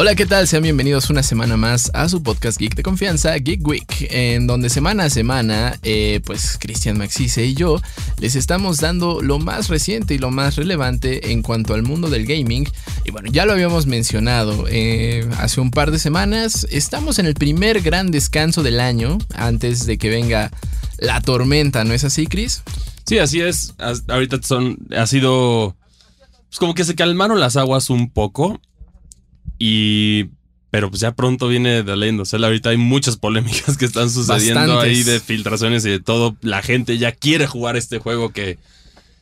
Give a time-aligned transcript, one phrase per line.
[0.00, 0.46] Hola, ¿qué tal?
[0.46, 4.70] Sean bienvenidos una semana más a su podcast geek de confianza, Geek Week, en donde
[4.70, 7.82] semana a semana, eh, pues Cristian Maxice y yo
[8.20, 12.26] les estamos dando lo más reciente y lo más relevante en cuanto al mundo del
[12.26, 12.68] gaming.
[13.04, 17.34] Y bueno, ya lo habíamos mencionado eh, hace un par de semanas, estamos en el
[17.34, 20.52] primer gran descanso del año antes de que venga
[20.98, 22.62] la tormenta, ¿no es así, Chris?
[23.04, 23.74] Sí, así es.
[24.06, 25.74] Ahorita son, ha sido,
[26.50, 28.60] pues como que se calmaron las aguas un poco
[29.58, 30.30] y
[30.70, 34.78] pero pues ya pronto viene The Legend of Ahorita hay muchas polémicas que están sucediendo
[34.80, 36.36] ahí de filtraciones y de todo.
[36.42, 38.58] La gente ya quiere jugar este juego que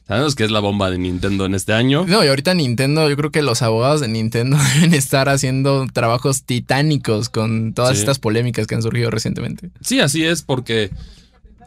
[0.08, 2.04] sabemos que es la bomba de Nintendo en este año.
[2.06, 6.42] No, y ahorita Nintendo, yo creo que los abogados de Nintendo deben estar haciendo trabajos
[6.42, 9.70] titánicos con todas estas polémicas que han surgido recientemente.
[9.80, 10.90] Sí, así es, porque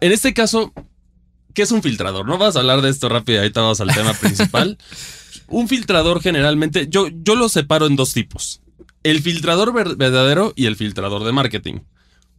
[0.02, 0.74] en este caso,
[1.54, 2.28] ¿qué es un filtrador?
[2.28, 4.78] No vas a hablar de esto rápido, ahorita vamos al tema principal.
[5.50, 8.62] Un filtrador generalmente, yo, yo lo separo en dos tipos.
[9.04, 11.80] El filtrador verdadero y el filtrador de marketing.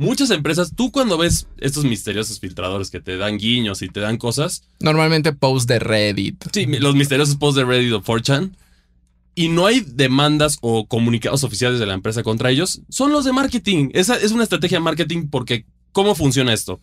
[0.00, 4.16] Muchas empresas, tú cuando ves estos misteriosos filtradores que te dan guiños y te dan
[4.16, 4.62] cosas.
[4.80, 6.42] Normalmente posts de Reddit.
[6.52, 8.52] Sí, los misteriosos posts de Reddit o 4chan.
[9.34, 12.80] Y no hay demandas o comunicados oficiales de la empresa contra ellos.
[12.88, 13.90] Son los de marketing.
[13.92, 16.80] Esa es una estrategia de marketing porque ¿cómo funciona esto?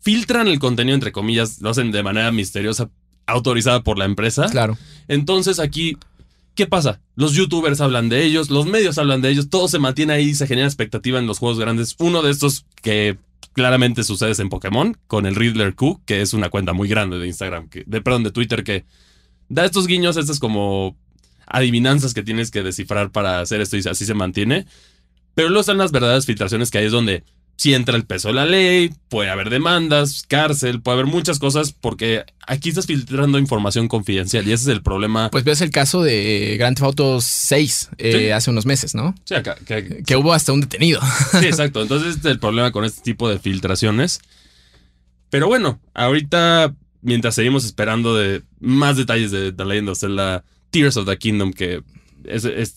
[0.00, 2.90] Filtran el contenido, entre comillas, lo hacen de manera misteriosa
[3.26, 4.46] autorizada por la empresa.
[4.50, 4.76] Claro.
[5.08, 5.96] Entonces aquí,
[6.54, 7.00] ¿qué pasa?
[7.14, 10.46] Los youtubers hablan de ellos, los medios hablan de ellos, todo se mantiene ahí, se
[10.46, 11.96] genera expectativa en los juegos grandes.
[11.98, 13.18] Uno de estos que
[13.52, 17.26] claramente sucede en Pokémon, con el Riddler Q, que es una cuenta muy grande de
[17.26, 18.84] Instagram, que, de, perdón, de Twitter, que
[19.48, 20.96] da estos guiños, estas como
[21.46, 24.66] adivinanzas que tienes que descifrar para hacer esto y así se mantiene.
[25.34, 27.24] Pero luego están las verdaderas filtraciones que hay es donde
[27.56, 31.72] si entra el peso de la ley, puede haber demandas, cárcel, puede haber muchas cosas
[31.72, 35.30] porque aquí estás filtrando información confidencial y ese es el problema.
[35.30, 39.14] Pues ves el caso de Grand Theft Auto 6 eh, hace unos meses, ¿no?
[39.24, 41.00] Sí, acá, que, hubo hasta un detenido.
[41.38, 41.82] Sí, exacto.
[41.82, 44.20] Entonces este es el problema con este tipo de filtraciones.
[45.30, 50.96] Pero bueno, ahorita mientras seguimos esperando de más detalles de The Legend of Zelda Tears
[50.96, 51.82] of the Kingdom que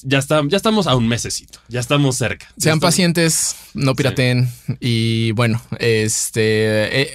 [0.03, 2.47] ya, está, ya estamos a un mesecito, ya estamos cerca.
[2.57, 4.49] Sean pacientes, no pirateen.
[4.79, 7.11] Y bueno, este eh,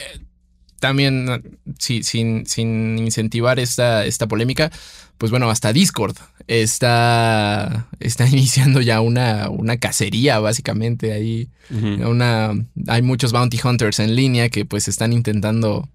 [0.81, 4.71] también sin, sin incentivar esta, esta polémica,
[5.19, 6.17] pues bueno, hasta Discord
[6.49, 11.13] está, está iniciando ya una, una cacería, básicamente.
[11.13, 12.53] Ahí una,
[12.89, 15.89] hay muchos bounty hunters en línea que pues están intentando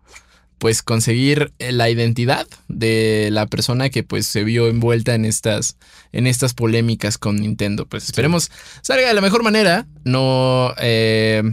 [0.57, 5.77] pues conseguir eh, la identidad de la persona que pues se vio envuelta en estas
[6.11, 7.85] en estas polémicas con Nintendo.
[7.85, 8.51] Pues esperemos
[8.81, 9.87] salga de la mejor manera.
[10.03, 11.43] No eh,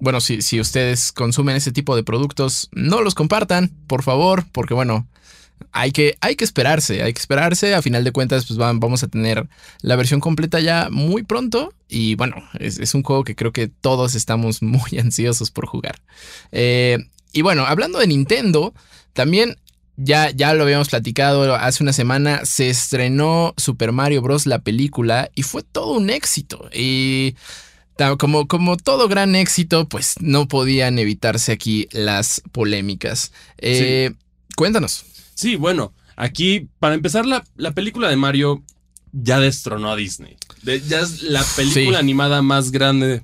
[0.00, 4.74] bueno, si, si ustedes consumen ese tipo de productos, no los compartan, por favor, porque
[4.74, 5.06] bueno,
[5.70, 7.74] hay que, hay que esperarse, hay que esperarse.
[7.74, 9.48] A final de cuentas, pues vamos a tener
[9.80, 11.72] la versión completa ya muy pronto.
[11.88, 16.00] Y bueno, es, es, un juego que creo que todos estamos muy ansiosos por jugar.
[16.50, 16.98] Eh,
[17.32, 18.74] y bueno, hablando de Nintendo,
[19.12, 19.56] también
[19.96, 24.46] ya, ya lo habíamos platicado hace una semana, se estrenó Super Mario Bros.
[24.46, 26.68] la película y fue todo un éxito.
[26.72, 27.34] Y
[28.18, 33.32] como, como todo gran éxito, pues no podían evitarse aquí las polémicas.
[33.58, 34.12] Eh,
[34.56, 35.04] cuéntanos.
[35.34, 38.62] Sí, bueno, aquí para empezar la, la, película de Mario
[39.12, 40.36] ya destronó a Disney.
[40.64, 43.22] ya es la película animada más grande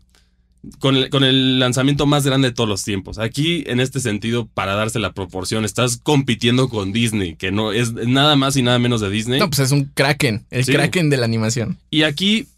[0.78, 3.18] con el, lanzamiento más grande de todos los tiempos.
[3.18, 7.92] Aquí, en este sentido, para darse la proporción, estás compitiendo con Disney, que no es
[7.92, 9.40] nada más y nada menos de Disney.
[9.40, 11.78] No, pues es un Kraken, el Kraken de la animación.
[11.90, 12.48] Y aquí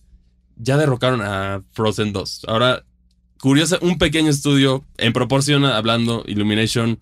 [0.56, 2.42] ya derrocaron a Frozen 2.
[2.48, 2.84] Ahora,
[3.40, 6.98] curiosa, un pequeño estudio, en proporción hablando, Illumination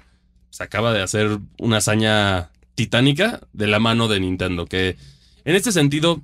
[0.50, 4.96] se acaba de hacer una hazaña titánica de la mano de Nintendo, que
[5.44, 6.22] en este sentido,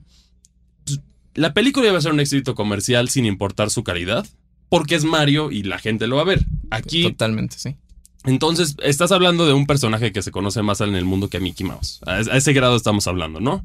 [0.85, 1.01] pues,
[1.35, 4.27] la película iba a ser un éxito comercial sin importar su calidad
[4.69, 6.45] porque es Mario y la gente lo va a ver.
[6.71, 7.05] Aquí.
[7.05, 7.77] Totalmente, sí.
[8.25, 11.67] Entonces, estás hablando de un personaje que se conoce más en el mundo que Mickey
[11.67, 12.01] Mouse.
[12.07, 13.65] A ese grado estamos hablando, ¿no?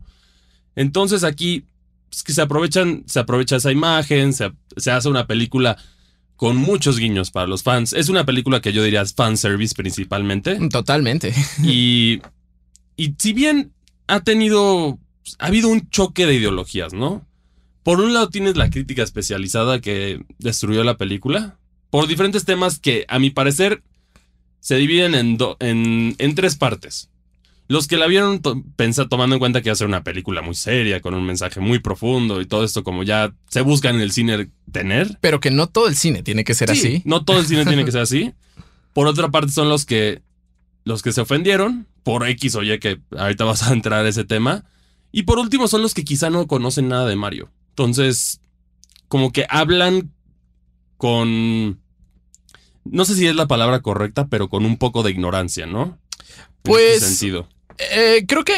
[0.75, 1.65] Entonces aquí
[2.09, 4.51] pues, que se aprovechan, se aprovecha esa imagen, se,
[4.91, 5.77] hace una película
[6.35, 7.93] con muchos guiños para los fans.
[7.93, 10.57] Es una película que yo diría es fanservice principalmente.
[10.69, 11.33] Totalmente.
[11.63, 12.21] Y,
[12.95, 13.73] y si bien
[14.07, 14.99] ha tenido,
[15.37, 17.25] ha habido un choque de ideologías, ¿no?
[17.89, 21.57] Por un lado tienes la crítica especializada que destruyó la película,
[21.89, 23.81] por diferentes temas que a mi parecer
[24.59, 27.09] se dividen en, en, tres partes.
[27.67, 30.43] los que la vieron to- pensa- tomando en cuenta que iba a ser una película
[30.43, 34.01] muy seria, con un mensaje muy profundo y todo esto como ya se busca en
[34.01, 35.17] el cine tener.
[35.19, 37.01] Pero que no todo el cine tiene que ser Sí, así.
[37.05, 38.33] No todo el cine tiene que ser así.
[38.93, 40.21] Por otra parte son los que
[40.83, 44.25] los que se ofendieron por X o Y que ahorita vas a entrar a ese
[44.25, 44.63] tema.
[45.11, 47.49] Y por último son los que quizá no conocen nada de Mario.
[47.83, 48.41] Entonces,
[49.07, 50.11] como que hablan
[50.97, 51.79] con
[52.83, 55.83] no sé si es la palabra correcta, pero con un poco de ignorancia, ¿no?
[55.83, 55.97] En
[56.63, 57.47] Pues, este sentido.
[57.77, 58.53] Eh, creo que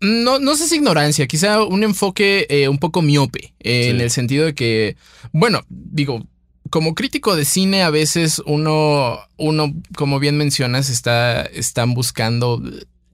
[0.00, 3.90] no, no sé si ignorancia, quizá un enfoque eh, un poco miope, eh, Sí.
[3.90, 4.96] en el sentido de que,
[5.32, 6.22] bueno, digo,
[6.68, 12.60] como crítico de cine a veces uno, uno como bien mencionas, está, están buscando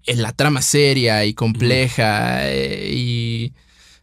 [0.06, 3.52] eh, la trama seria y compleja eh, y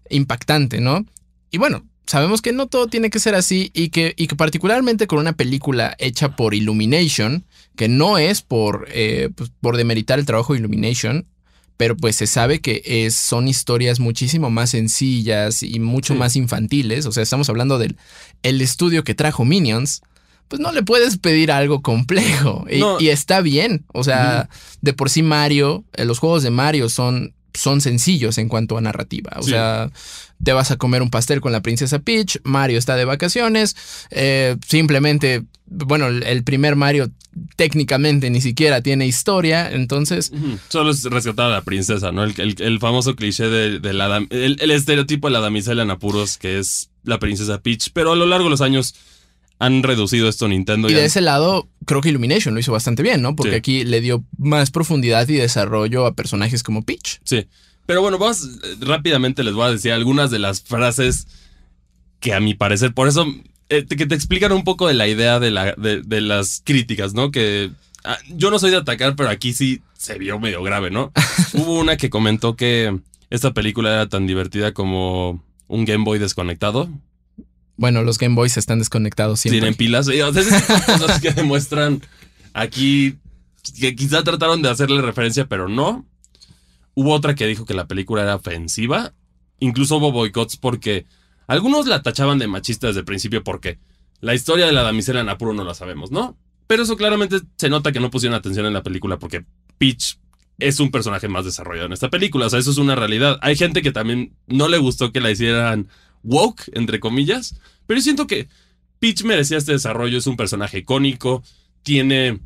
[0.09, 1.05] impactante, ¿no?
[1.51, 5.07] Y bueno, sabemos que no todo tiene que ser así y que, y que particularmente
[5.07, 10.25] con una película hecha por Illumination, que no es por, eh, pues, por demeritar el
[10.25, 11.25] trabajo de Illumination,
[11.77, 16.19] pero pues se sabe que es, son historias muchísimo más sencillas y mucho Sí.
[16.19, 17.05] más infantiles.
[17.05, 17.95] O sea, estamos hablando del
[18.43, 20.01] el estudio que trajo Minions.
[20.49, 22.65] Pues no le puedes pedir algo complejo.
[22.69, 22.99] Y, No.
[22.99, 23.85] y está bien.
[23.93, 24.49] O sea,
[24.81, 28.81] de por sí Mario, eh, los juegos de Mario son, son sencillos en cuanto a
[28.81, 29.31] narrativa.
[29.37, 29.51] O Sí.
[29.51, 29.91] sea,
[30.43, 33.75] te vas a comer un pastel con la princesa Peach, Mario está de vacaciones,
[34.11, 37.11] eh, simplemente, bueno, el, primer Mario
[37.55, 40.31] técnicamente ni siquiera tiene historia, entonces...
[40.69, 42.23] Solo es rescatar a la princesa, ¿no?
[42.23, 46.37] El, el- el famoso cliché de, de la el estereotipo de la damisela en apuros,
[46.37, 47.89] que es la princesa Peach.
[47.93, 48.95] Pero a lo largo de los años
[49.59, 50.89] han reducido esto Nintendo.
[50.89, 53.35] Y de ese lado, creo que Illumination lo hizo bastante bien, ¿no?
[53.35, 53.57] Porque Sí.
[53.57, 57.19] aquí le dio más profundidad y desarrollo a personajes como Peach.
[57.23, 57.45] Sí.
[57.85, 58.47] Pero bueno, vamos
[58.79, 61.27] rápidamente les voy a decir algunas de las frases
[62.19, 63.25] que a mi parecer, por eso,
[63.69, 67.13] eh, que te explican un poco de la idea de, la, de, de las críticas,
[67.13, 67.31] ¿no?
[67.31, 67.71] Que
[68.03, 71.11] ah, yo no soy de atacar, pero aquí sí se vio medio grave, ¿no?
[71.53, 72.97] Hubo una que comentó que
[73.29, 76.89] esta película era tan divertida como un Game Boy desconectado.
[77.79, 79.61] Bueno, los Game Boys están desconectados siempre.
[79.61, 80.09] Tienen pilas.
[80.09, 82.01] Y, o cosas que demuestran
[82.53, 83.15] aquí
[83.79, 86.05] que quizá trataron de hacerle referencia, pero no.
[86.93, 89.13] Hubo otra que dijo que la película era ofensiva.
[89.59, 91.05] Incluso hubo boicots porque
[91.47, 93.79] algunos la tachaban de machista desde el principio porque
[94.19, 96.37] la historia de la damisela en apuro no la sabemos, ¿no?
[96.67, 99.45] Pero eso claramente se nota que no pusieron atención en la película porque
[99.77, 100.17] Peach
[100.57, 102.47] es un personaje más desarrollado en esta película.
[102.47, 103.39] O sea, eso es una realidad.
[103.41, 105.87] Hay gente que también no le gustó que la hicieran
[106.23, 107.55] woke, entre comillas.
[107.87, 108.47] Pero yo siento que
[108.99, 110.17] Peach merecía este desarrollo.
[110.17, 111.43] Es un personaje icónico.
[111.83, 112.39] Tiene.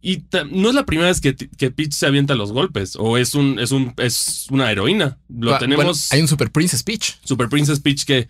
[0.00, 0.22] Y
[0.52, 2.94] no es la primera vez que, que Peach se avienta los golpes.
[2.98, 3.58] O es un.
[3.58, 3.94] es un.
[3.96, 5.18] es una heroína.
[5.28, 5.84] Lo Ah, tenemos.
[5.84, 7.16] bueno, hay un Super Princess Peach.
[7.24, 8.28] Super Princess Peach que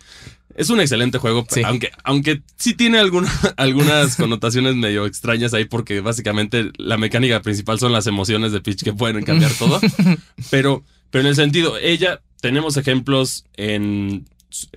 [0.55, 1.61] es un excelente juego, Sí.
[1.63, 7.79] aunque, aunque sí tiene alguna- algunas connotaciones medio extrañas ahí porque básicamente la mecánica principal
[7.79, 9.79] son las emociones de Peach que pueden cambiar todo.
[10.51, 14.25] pero, pero en el sentido, ella, tenemos ejemplos en,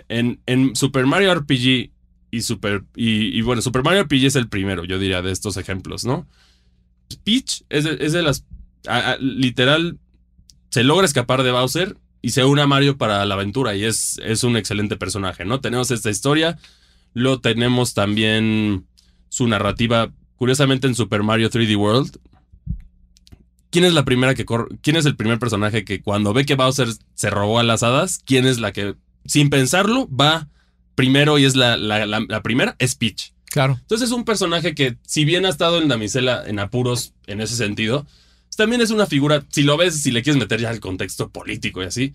[0.08, 1.90] en, en Super Mario RPG
[2.30, 6.04] y Super, y, bueno, Super Mario RPG es el primero, yo diría, de estos ejemplos,
[6.04, 6.26] ¿no?
[7.24, 8.46] Peach es de, es de las,
[9.20, 9.98] literal,
[10.70, 14.18] se logra escapar de Bowser y se une a Mario para la aventura y es,
[14.24, 15.60] es un excelente personaje, ¿no?
[15.60, 16.58] Tenemos esta historia,
[17.12, 18.86] lo tenemos también
[19.28, 22.18] su narrativa, curiosamente en Super Mario 3D World.
[23.70, 24.44] ¿Quién es la primera que
[24.82, 28.20] quién es el primer personaje que cuando ve que Bowser se robó a las hadas,
[28.24, 30.48] quién es la que sin pensarlo va
[30.94, 32.76] primero y es la, la- la- la primera?
[32.78, 33.32] Es Peach.
[33.50, 33.76] Claro.
[33.80, 37.56] Entonces es un personaje que, si bien ha estado en Damisela en apuros en ese
[37.56, 38.04] sentido,
[38.44, 41.30] pues también es una figura, si lo ves, si le quieres meter ya al contexto
[41.30, 42.14] político y así,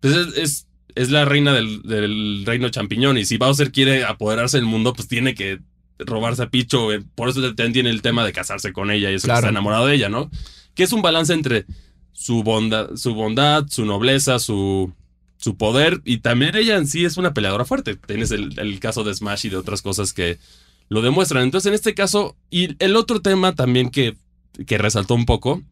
[0.00, 4.56] pues es, es, es la reina del, del reino champiñón y si Bowser quiere apoderarse
[4.58, 5.60] del mundo, pues tiene que
[5.98, 9.14] robarse a Picho, eh, por eso también tiene el tema de casarse con ella y
[9.14, 9.38] eso que Claro.
[9.40, 10.30] está enamorado de ella, ¿no?
[10.74, 11.66] Que es un balance entre
[12.12, 14.92] su bondad, su, bondad, su nobleza, su,
[15.38, 17.96] su poder y también ella en sí es una peleadora fuerte.
[17.96, 20.38] Tienes el, el caso de Smash y de otras cosas que
[20.90, 21.44] lo demuestran.
[21.44, 24.16] Entonces, en este caso, y el otro tema también que,
[24.66, 25.62] que resaltó un poco,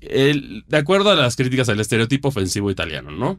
[0.00, 3.38] el- de acuerdo a las críticas al estereotipo ofensivo italiano, ¿no?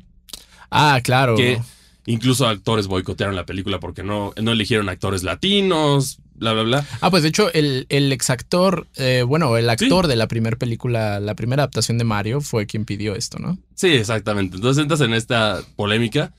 [0.69, 1.35] Ah, claro.
[1.35, 1.59] Que
[2.05, 6.87] incluso actores boicotearon la película porque no, no eligieron actores latinos, bla, bla, bla.
[7.01, 11.19] Ah, pues de hecho, el, el exactor, eh, bueno, el actor de la primera película,
[11.19, 13.57] la primera adaptación de Mario, fue quien pidió esto, ¿no?
[13.75, 14.55] Sí, exactamente.
[14.55, 16.33] Entonces entras en esta polémica.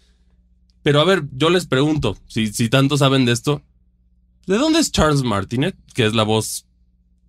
[0.82, 3.62] Pero a ver, yo les pregunto, si, si tanto saben de esto,
[4.46, 6.66] ¿de dónde es Charles Martinet, que es la voz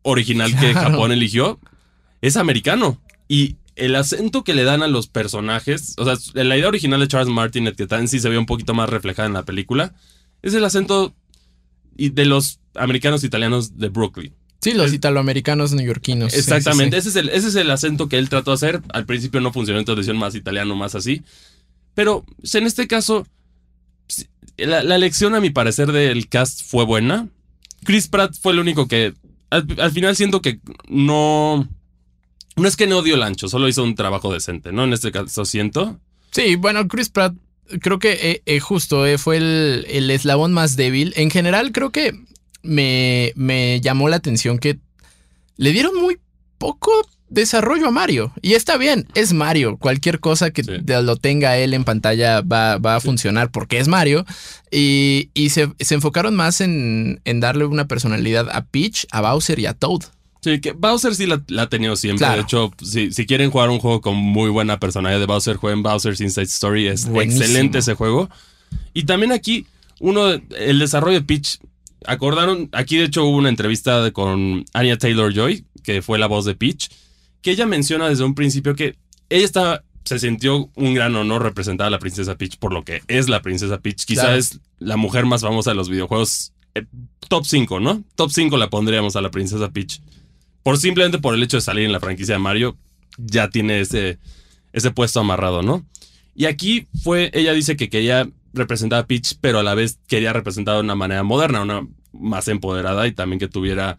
[0.03, 0.73] original que.
[0.73, 1.59] Japón eligió?
[2.21, 3.01] Es americano.
[3.27, 7.07] Y el acento que le dan a los personajes, o sea, la idea original de
[7.07, 9.93] Charles Martinet, que también sí se ve un poquito más reflejada en la película,
[10.41, 11.13] es el acento
[11.95, 14.33] y de los americanos italianos de Brooklyn.
[14.61, 16.31] Sí, los italoamericanos neoyorquinos.
[16.31, 17.09] sí, sí, Exactamente, sí.
[17.09, 18.81] Ese, es el, ese es el acento que él trató de hacer.
[18.93, 21.23] Al principio no funcionó, entonces hicieron más italiano, más así.
[21.95, 23.25] Pero pues, en este caso,
[24.07, 27.27] sí, la, la elección, a mi parecer, del cast fue buena.
[27.83, 29.13] Chris Pratt fue el único que.
[29.49, 31.67] Al, al final siento que no.
[32.55, 34.83] No es que no dio el ancho, solo hizo un trabajo decente, ¿no?
[34.83, 35.99] En este caso siento.
[36.31, 37.33] Sí, bueno, Chris Pratt
[37.81, 41.13] creo que eh, eh, justo eh, fue el, el eslabón más débil.
[41.15, 42.13] En general creo que
[42.63, 44.79] me, me llamó la atención que
[45.57, 46.17] le dieron muy
[46.57, 46.91] poco
[47.29, 48.33] desarrollo a Mario.
[48.41, 49.77] Y está bien, es Mario.
[49.77, 50.71] Cualquier cosa que Sí.
[50.85, 54.25] lo tenga él en pantalla va, va a funcionar porque es Mario.
[54.69, 59.59] Y, y se, se enfocaron más en, en darle una personalidad a Peach, a Bowser
[59.59, 60.01] y a Toad.
[60.43, 62.25] Sí, que Bowser sí la, la ha tenido siempre.
[62.25, 62.37] Claro.
[62.37, 65.83] De hecho, si, si quieren jugar un juego con muy buena personalidad de Bowser, jueguen
[65.83, 66.87] Bowser's Inside Story.
[66.87, 67.43] Es Buenísimo.
[67.43, 68.29] excelente ese juego.
[68.93, 69.67] Y también aquí,
[69.99, 71.59] uno, el desarrollo de Peach.
[72.05, 76.45] Acordaron, aquí de hecho hubo una entrevista con Anya Taylor Joy, que fue la voz
[76.45, 76.89] de Peach,
[77.41, 78.95] que ella menciona desde un principio que
[79.29, 83.01] ella estaba, se sintió un gran honor representar a la princesa Peach por lo que
[83.07, 84.05] es la princesa Peach.
[84.05, 84.37] Quizá Claro.
[84.37, 86.53] es la mujer más famosa de los videojuegos.
[86.73, 86.85] eh,
[87.27, 88.03] top 5, ¿no?
[88.15, 89.99] Top 5 la pondríamos a la princesa Peach
[90.63, 92.77] por simplemente por el hecho de salir en la franquicia de Mario,
[93.17, 94.19] ya tiene ese,
[94.73, 95.85] ese puesto amarrado, ¿no?
[96.35, 100.33] Y aquí fue, ella dice que quería representar a Peach, pero a la vez quería
[100.33, 103.97] representar de una manera moderna, una más empoderada y también que tuviera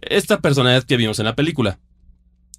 [0.00, 1.78] esta personalidad que vimos en la película.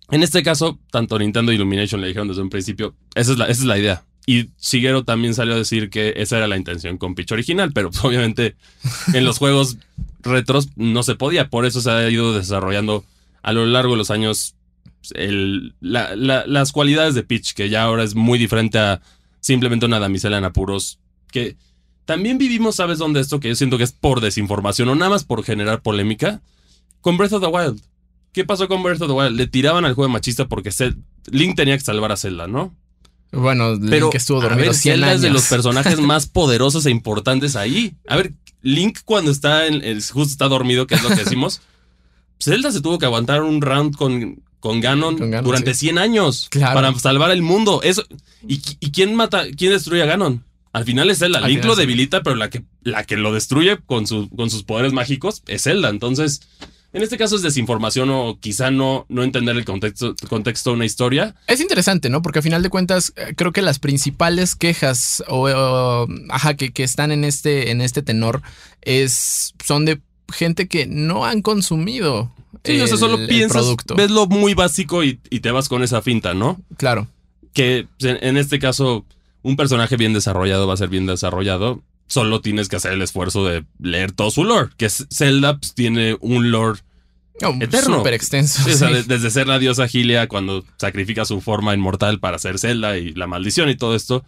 [0.10, 4.04] En este caso, tanto Nintendo Illumination le dijeron desde un principio, esa es la, idea.
[4.26, 7.90] Y Shigeru también salió a decir que esa era la intención con Peach original, pero
[7.92, 8.56] pues, obviamente
[9.14, 9.78] en los juegos
[10.22, 13.06] retros no se podía, por eso se ha ido desarrollando
[13.42, 14.56] a lo largo de los años
[15.80, 19.02] las cualidades de Peach, que ya ahora es muy diferente a
[19.40, 21.00] simplemente una damisela en apuros,
[21.32, 21.56] que
[22.06, 23.40] también vivimos, ¿sabes dónde esto?
[23.40, 26.42] Que yo siento que es por desinformación o nada más por generar polémica,
[27.02, 27.82] con Breath of the Wild.
[28.34, 29.36] ¿Qué pasó con Breath of the Wild?
[29.38, 30.72] Le tiraban al juego machista porque
[31.32, 32.76] Link tenía que salvar a Zelda, ¿no?
[33.32, 35.16] Bueno, Pero Link estuvo a dormido ver, 100 Zelda años.
[35.18, 37.94] es de los personajes más poderosos e importantes ahí.
[38.08, 41.62] A ver, Link cuando está en, en- justo está dormido, que es lo que decimos.
[42.40, 45.86] Zelda se tuvo que aguantar un round con, con Ganon, Con Ganon, durante sí.
[45.88, 46.74] 100 años Claro.
[46.76, 47.82] para salvar el mundo.
[47.84, 48.04] Eso,
[48.48, 50.44] ¿y, ¿Y quién mata, quién destruye a Ganon?
[50.74, 51.42] Al final es Zelda.
[51.48, 54.94] Link lo debilita, pero la que, la que lo destruye con, su, con sus poderes
[54.94, 55.90] mágicos es Zelda.
[55.90, 56.42] Entonces,
[56.94, 60.86] en este caso es desinformación o quizá no, no entender el contexto, contexto de una
[60.86, 61.36] historia.
[61.48, 62.22] Es interesante, ¿no?
[62.22, 66.72] Porque a final de cuentas, eh, creo que las principales quejas o, o, ajá, que,
[66.72, 68.42] que están en este, en este tenor
[68.82, 70.00] es, son de
[70.32, 72.32] gente que no han consumido
[72.64, 73.96] Sí, o sea, solo el- el piensas, producto.
[73.96, 76.60] ves lo muy básico y, y te vas con esa finta, ¿no?
[76.78, 77.08] Claro.
[77.54, 79.06] Que pues, en este caso,
[79.44, 81.82] un personaje bien desarrollado va a ser bien desarrollado.
[82.08, 84.70] Solo tienes que hacer el esfuerzo de leer todo su lore.
[84.78, 86.80] Que Zelda pues, tiene un lore.
[87.44, 87.98] Oh, Eterno.
[87.98, 88.62] Súper extenso.
[88.64, 92.60] sí, o sea, desde ser la diosa Gilia cuando sacrifica su forma inmortal para ser
[92.60, 94.24] Zelda y la maldición y todo esto.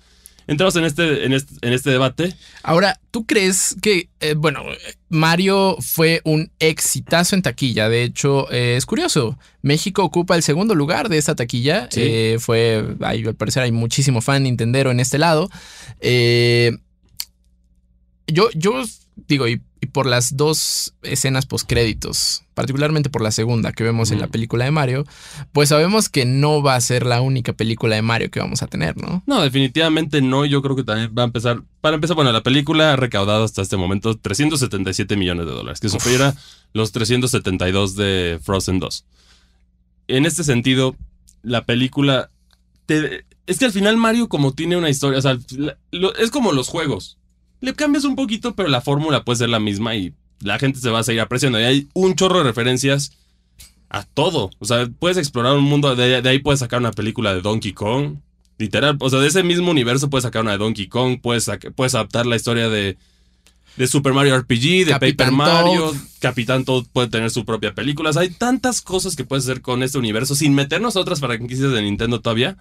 [0.47, 2.35] Entramos en este, en este, en este debate.
[2.63, 4.63] Ahora, ¿tú crees que, eh, bueno,
[5.09, 7.87] Mario fue un exitazo en taquilla?
[7.89, 9.37] De hecho, eh, es curioso.
[9.61, 11.87] México ocupa el segundo lugar de esta taquilla.
[11.91, 12.01] Sí.
[12.03, 15.49] Eh, fue, hay- al parecer hay muchísimo fan Nintendero en este lado.
[18.27, 18.83] Yo, yo
[19.15, 24.19] digo, y, y por las dos escenas postcréditos, particularmente por la segunda que vemos en
[24.19, 25.05] la película de Mario,
[25.51, 28.67] pues sabemos que no va a ser la única película de Mario que vamos a
[28.67, 29.23] tener, ¿no?
[29.25, 30.45] No, definitivamente no.
[30.45, 31.61] Yo creo que también va a empezar.
[31.81, 35.89] Para empezar, bueno, la película ha recaudado hasta este momento 377 millones de dólares, que
[35.89, 36.33] supera
[36.73, 39.05] los 372 de Frozen 2.
[40.07, 40.95] En este sentido,
[41.41, 42.29] la película.
[42.85, 45.37] te- es que al final Mario, como tiene una historia, o sea,
[46.19, 47.17] es como los juegos.
[47.63, 50.89] Le cambias un poquito, pero la fórmula puede ser la misma y la gente se
[50.89, 51.61] va a seguir apreciando.
[51.61, 53.13] Y hay un chorro de referencias
[53.87, 54.49] a todo.
[54.59, 57.71] O sea, puedes explorar un mundo, de, de ahí puedes sacar una película de Donkey
[57.71, 58.17] Kong.
[58.57, 61.95] Literal, o sea, de ese mismo universo puedes sacar una de Donkey Kong, puedes, puedes
[61.95, 62.97] adaptar la historia de,
[63.77, 65.95] de Super Mario RPG, de Capitán Paper Mario, Toad.
[66.19, 68.09] Capitán Toad puede tener su propia película.
[68.09, 71.21] O sea, hay tantas cosas que puedes hacer con este universo sin meternos a otras
[71.21, 72.57] franquicias de Nintendo todavía.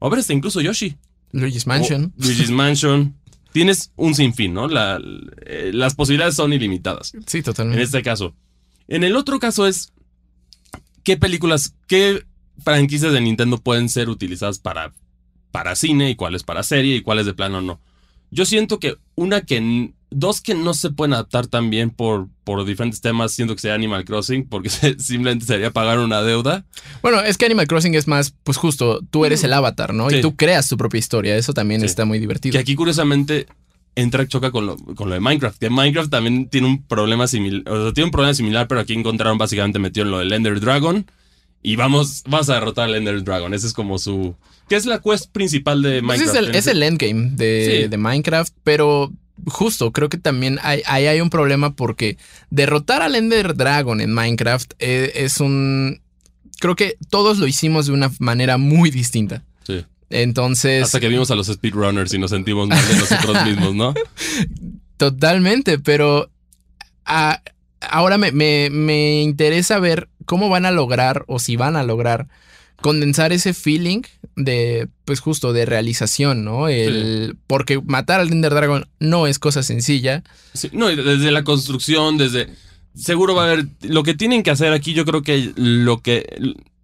[0.00, 0.96] O ver, hasta incluso Yoshi.
[1.30, 2.12] Luigi's Mansion.
[2.18, 3.14] O Luigi's Mansion.
[3.52, 4.68] Tienes un sinfín, ¿no?
[4.68, 5.00] La-
[5.46, 7.82] eh, las posibilidades son ilimitadas Sí, en totalmente.
[7.82, 8.34] este caso.
[8.88, 9.92] En el otro caso es
[11.02, 12.24] qué películas, qué
[12.62, 14.92] franquicias de Nintendo pueden ser utilizadas para,
[15.50, 17.80] para cine y cuáles para serie y cuáles de plano no.
[18.30, 22.64] Yo siento que una que, dos que no se pueden adaptar tan bien por, por
[22.64, 26.64] diferentes temas, siento que sería Animal Crossing, porque se- simplemente sería pagar una deuda.
[27.02, 30.08] Bueno, es que Animal Crossing es más, pues justo, tú eres el avatar, ¿no?
[30.10, 30.16] Sí.
[30.16, 31.36] Y tú creas tu propia historia.
[31.36, 31.86] Eso también Sí.
[31.86, 32.52] está muy divertido.
[32.52, 33.46] Que aquí curiosamente
[33.94, 35.58] entra choca con lo, con lo de Minecraft.
[35.58, 37.62] Que Minecraft también tiene un problema similar.
[37.72, 40.60] O sea, tiene un problema similar, pero aquí encontraron básicamente metido en lo del Ender
[40.60, 41.04] Dragon.
[41.64, 43.52] Y vamos, vas a derrotar al Ender Dragon.
[43.54, 44.34] Ese es como su.
[44.68, 46.34] ¿Qué es la quest principal de Pues Minecraft?
[46.36, 47.88] es, el, es el endgame de, Sí.
[47.88, 49.12] de Minecraft, pero
[49.46, 52.16] justo creo que también hay, ahí hay un problema porque
[52.50, 56.00] derrotar al Ender Dragon en Minecraft eh, es un...
[56.60, 59.42] Creo que todos lo hicimos de una manera muy distinta.
[59.66, 59.84] Sí.
[60.10, 63.94] Entonces, Hasta que vimos a los speedrunners y nos sentimos mal de nosotros mismos, ¿no?
[64.96, 66.30] totalmente, pero
[67.04, 67.42] a-
[67.80, 72.28] ahora me, me- me interesa ver cómo van a lograr o si van a lograr
[72.80, 74.02] condensar ese feeling
[74.36, 76.68] de, pues justo, de realización, ¿no?
[76.68, 80.22] El, Porque matar al Ender Dragon no es cosa sencilla.
[80.54, 82.48] Sí, no, desde la construcción, desde.
[82.94, 83.66] Seguro va a haber.
[83.82, 86.26] Lo que tienen que hacer aquí, yo creo que lo que.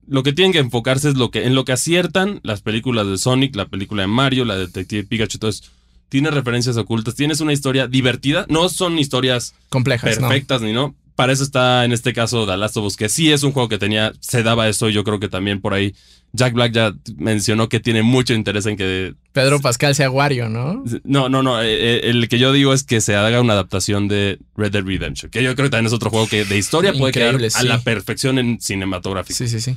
[0.07, 3.19] Lo que tienen que enfocarse es lo que, en lo que aciertan las películas de
[3.19, 5.71] Sonic, la película de Mario, la de Detective Pikachu, entonces
[6.09, 10.29] tiene referencias ocultas, tienes una historia divertida, no son historias Complejas, ¿no?
[10.29, 10.95] perfectas ni no.
[11.19, 13.69] Para eso está en este caso The Last of Us, que sí es un juego
[13.69, 15.97] que tenía, se daba eso, yo creo que también por ahí
[16.33, 20.85] Jack Black ya mencionó que tiene mucho interés en que Pedro Pascal sea Wario, ¿no?
[21.03, 21.61] no, no, no.
[21.61, 24.85] eh, eh, El que yo digo es que se haga una adaptación de Red Dead
[24.85, 25.29] Redemption.
[25.33, 27.59] Que yo creo que también es otro juego que de historia puede sí.
[27.59, 29.37] a la perfección en cinematográfico.
[29.37, 29.77] Sí, sí, sí.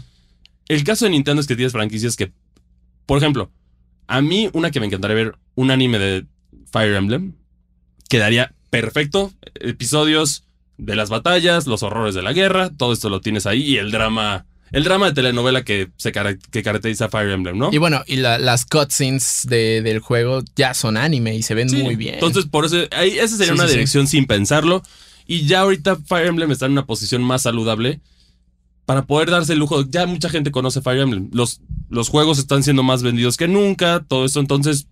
[0.67, 2.31] El caso de Nintendo es que tienes franquicias que,
[3.07, 3.51] por ejemplo,
[4.05, 6.25] a mí una que me encantaría ver, un anime de
[6.71, 7.33] Fire Emblem,
[8.10, 9.33] quedaría perfecto.
[9.55, 10.43] Episodios
[10.83, 13.91] de las batallas, los horrores de la guerra, todo esto lo tienes ahí y el
[13.91, 17.69] drama, el drama de telenovela que, se cara- que caracteriza Fire Emblem, ¿no?
[17.71, 21.69] Y bueno, y la- las cutscenes de- del juego ya son anime y se ven
[21.69, 22.15] Sí, muy bien.
[22.15, 23.73] Entonces, por eso, ahí, esa sería Sí, una sí.
[23.73, 24.81] dirección sin pensarlo.
[25.27, 28.01] Y ya ahorita Fire Emblem está en una posición más saludable
[28.85, 29.85] para poder darse el lujo.
[29.88, 31.29] Ya mucha gente conoce Fire Emblem.
[31.31, 34.39] Los, los juegos están siendo más vendidos que nunca, todo esto.
[34.39, 34.88] Entonces,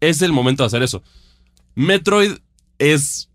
[0.00, 1.02] es el momento de hacer eso.
[1.74, 2.32] Metroid
[2.78, 3.28] es.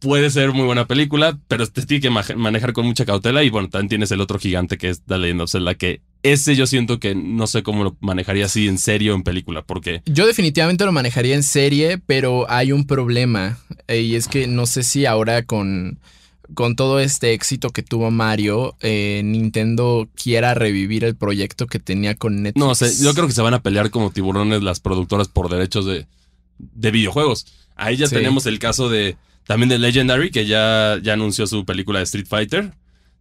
[0.00, 3.42] Puede ser muy buena película, pero te tiene que ma- manejar con mucha cautela.
[3.42, 6.54] Y bueno, también tienes el otro gigante que es The Legend of Zelda, que ese
[6.54, 10.26] yo siento que no sé cómo lo manejaría así en serio en película, porque Yo
[10.26, 13.58] definitivamente lo manejaría en serie, pero hay un problema.
[13.88, 15.98] eh, y es que no sé si ahora con,
[16.54, 22.14] con todo este éxito que tuvo Mario, eh, Nintendo quiera revivir el proyecto que tenía
[22.16, 22.64] con Netflix.
[22.66, 25.86] No sé, yo creo que se van a pelear como tiburones las productoras por derechos
[25.86, 26.06] de,
[26.58, 27.46] de videojuegos.
[27.76, 28.14] Ahí ya Sí.
[28.14, 29.16] tenemos el caso de
[29.46, 32.72] también de Legendary, que ya, ya anunció su película de Street Fighter.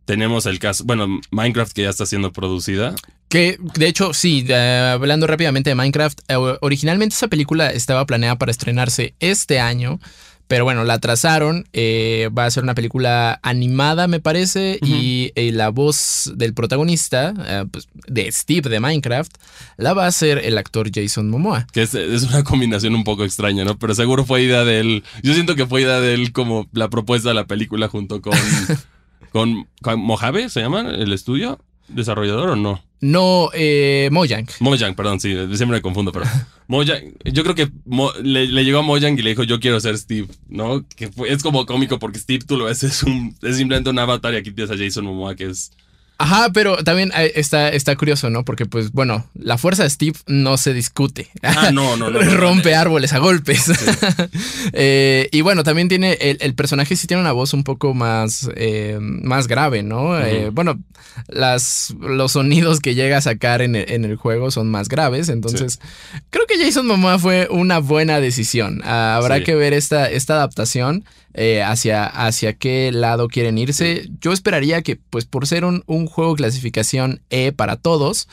[0.06, 2.94] Tenemos el caso, bueno, Minecraft que ya está siendo producida.
[3.28, 8.52] Que, de hecho, sí, hablando rápidamente de Minecraft, eh, originalmente esa película estaba planeada para
[8.52, 10.00] estrenarse este año,
[10.48, 11.66] pero bueno, la atrasaron.
[11.74, 17.34] eh, va a ser una película animada, me parece, y eh, la voz del protagonista,
[17.46, 19.32] eh, pues, de Steve de Minecraft,
[19.78, 21.66] la va a hacer el actor Jason Momoa.
[21.72, 23.78] Que es, es una combinación un poco extraña, ¿no?
[23.80, 25.04] Pero seguro fue idea de él.
[25.24, 28.38] Yo siento que fue idea de él como la propuesta de la película junto con,
[29.32, 31.60] con, con Mojave, ¿se llama el estudio?
[31.88, 32.82] ¿Desarrollador o no?
[33.12, 34.48] No, eh, Mojang.
[34.60, 36.26] Mojang, perdón, sí, siempre me confundo, pero
[36.68, 39.80] Mojang, yo creo que Mo- le, le llegó a Mojang y le dijo, yo quiero
[39.80, 40.84] ser Steve, ¿no?
[40.96, 44.00] Que fue- es como cómico porque Steve, tú lo ves, es, un, es simplemente un
[44.00, 45.72] avatar y aquí tienes a Jason Momoa, que es...
[46.18, 48.46] Ajá, pero también eh, está, está curioso, ¿no?
[48.46, 51.28] Porque, pues, bueno, la fuerza de Steve no se discute.
[51.44, 52.22] Ah, no, no, no.
[52.24, 53.66] no, Rompe no, árboles a golpes.
[54.74, 56.14] Eh, y bueno, también tiene.
[56.14, 60.20] El, el personaje sí tiene una voz un poco más, eh, más grave, ¿no?
[60.20, 60.80] Eh, bueno,
[61.28, 65.30] las, los sonidos que llega a sacar en el, en el juego son más graves.
[65.30, 65.80] Entonces,
[66.30, 68.82] creo que Jason Momoa fue una buena decisión.
[68.84, 69.44] Ah, habrá Sí.
[69.44, 71.06] que ver esta, esta adaptación.
[71.38, 74.08] Eh, hacia, hacia qué lado quieren irse.
[74.22, 78.28] Yo esperaría que, pues por ser un, un juego clasificación E para todos,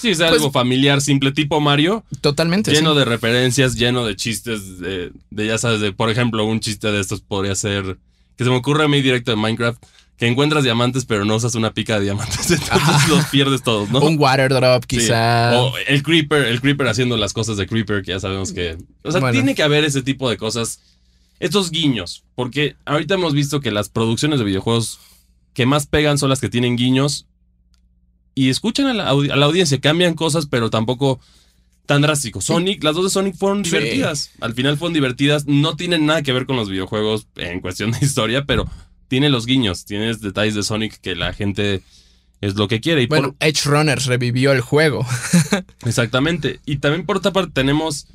[0.00, 2.72] Sí, es Pues- algo familiar, simple, tipo Mario, totalmente.
[2.72, 2.98] lleno sí.
[2.98, 6.98] de referencias, lleno de chistes, de, de, ya sabes, de, por ejemplo, un chiste de
[7.00, 7.98] estos podría ser,
[8.36, 9.80] que se me ocurre a mí directo de Minecraft,
[10.18, 14.00] que encuentras diamantes pero no usas una pica de diamantes, entonces los pierdes todos, ¿no?
[14.00, 14.96] Un water drop, Sí.
[14.98, 15.52] quizá.
[15.62, 18.76] O el Creeper, el Creeper haciendo las cosas de Creeper, que ya sabemos que.
[19.04, 19.34] O sea, Bueno.
[19.34, 20.80] tiene que haber ese tipo de cosas.
[21.42, 22.24] Estos guiños.
[22.34, 24.98] Porque ahorita hemos visto que las producciones de videojuegos
[25.54, 27.26] que más pegan son las que tienen guiños.
[28.34, 31.20] Y escuchan a la, a la audiencia, cambian cosas, pero tampoco
[31.84, 32.44] tan drásticos.
[32.44, 33.72] Sonic, las dos de Sonic fueron Sí.
[33.72, 34.30] divertidas.
[34.40, 35.46] Al final fueron divertidas.
[35.46, 38.66] No tienen nada que ver con los videojuegos en cuestión de historia, pero
[39.08, 39.84] tiene los guiños.
[39.84, 41.82] Tienes detalles de Sonic que la gente
[42.40, 43.02] es lo que quiere.
[43.02, 45.04] Y por- bueno, Edge Runners revivió el juego.
[45.84, 46.60] Exactamente.
[46.64, 48.06] Y también por otra parte tenemos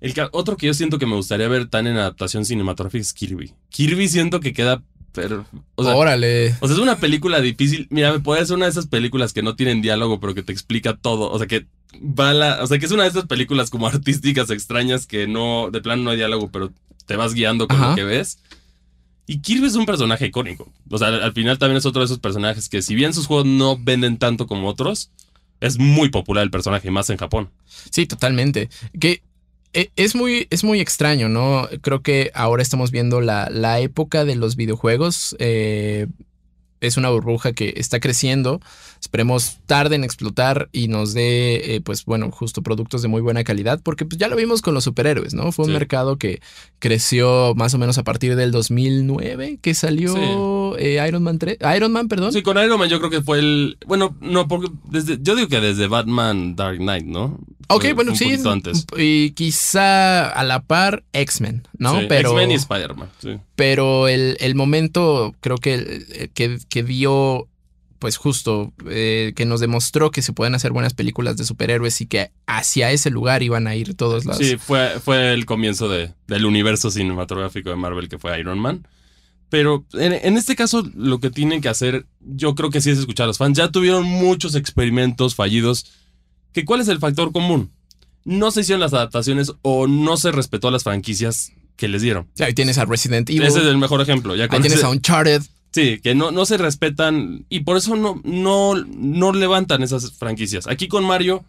[0.00, 3.52] el otro que yo siento que me gustaría ver tan en adaptación cinematográfica es Kirby.
[3.70, 4.82] Kirby siento que queda
[5.12, 6.54] pero o sea, Órale.
[6.60, 7.88] o sea, es una película difícil.
[7.90, 10.52] Mira, me puede ser una de esas películas que no tienen diálogo, pero que te
[10.52, 11.30] explica todo.
[11.30, 14.50] O sea, que va la, o sea, que es una de esas películas como artísticas
[14.50, 16.72] extrañas que no de plano no hay diálogo, pero
[17.06, 17.90] te vas guiando con Ajá.
[17.90, 18.38] lo que ves.
[19.26, 20.72] Y Kirby es un personaje icónico.
[20.88, 23.26] O sea, al, al final también es otro de esos personajes que si bien sus
[23.26, 25.10] juegos no venden tanto como otros,
[25.60, 27.50] es muy popular el personaje, más en Japón.
[27.90, 28.70] Sí, totalmente.
[29.00, 29.22] Que
[29.72, 31.68] es muy, es muy extraño, ¿no?
[31.82, 35.36] Creo que ahora estamos viendo la, la época de los videojuegos.
[35.38, 36.06] eh,
[36.80, 38.60] es una burbuja que está creciendo.
[39.00, 43.42] Esperemos tarde en explotar y nos dé, eh, pues bueno, justo productos de muy buena
[43.42, 45.50] calidad, porque pues, ya lo vimos con los superhéroes, ¿no?
[45.50, 45.76] Fue un Sí.
[45.76, 46.40] mercado que
[46.78, 51.90] creció más o menos a partir del 2009, que salió eh, Iron Man 3, Iron
[51.90, 52.32] Man, perdón.
[52.32, 53.76] Sí, con Iron Man yo creo que fue el...
[53.86, 57.40] Bueno, no, porque desde, yo digo que desde Batman Dark Knight, ¿no?
[57.68, 58.48] Ok, Fue- bueno, fue sí.
[58.48, 58.86] Antes.
[58.96, 62.00] Y quizá a la par X-Men, ¿no?
[62.00, 63.36] Sí, pero X-Men y Spider-Man, sí.
[63.56, 67.46] pero el, el momento creo que, que, que dio,
[67.98, 72.06] pues justo, eh, que nos demostró que se pueden hacer buenas películas de superhéroes y
[72.06, 74.38] que hacia ese lugar iban a ir todos los...
[74.38, 78.86] Sí, fue, fue el comienzo de, del universo cinematográfico de Marvel que fue Iron Man.
[79.50, 82.98] Pero en, en este caso lo que tienen que hacer, yo creo que sí es
[82.98, 83.56] escuchar a los fans.
[83.56, 85.86] Ya tuvieron muchos experimentos fallidos.
[86.52, 87.70] Que ¿Cuál es el factor común?
[88.24, 92.26] No se hicieron las adaptaciones o no se respetó a las franquicias que les dieron.
[92.40, 94.34] Ahí tienes a Resident Evil, Ese es el mejor ejemplo.
[94.36, 95.42] Ya ahí tienes ese- a Uncharted.
[95.70, 100.66] Sí, que no, no se respetan y por eso no, no, no levantan esas franquicias.
[100.66, 101.44] Aquí con Mario,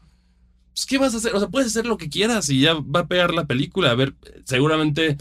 [0.73, 1.33] pues, ¿qué vas a hacer?
[1.33, 3.91] O sea, puedes hacer lo que quieras y ya va a pegar la película.
[3.91, 4.13] A ver,
[4.45, 5.17] seguramente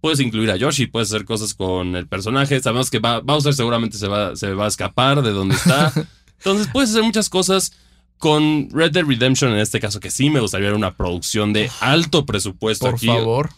[0.00, 2.58] puedes incluir a Yoshi, puedes hacer cosas con el personaje.
[2.60, 5.92] Sabemos que Ba- Bowser seguramente se va, se va a escapar de donde está.
[6.38, 7.72] Entonces puedes hacer muchas cosas.
[8.18, 11.70] Con Red Dead Redemption, en este caso, que sí me gustaría ver una producción de
[11.80, 13.06] alto presupuesto Por aquí.
[13.06, 13.50] favor.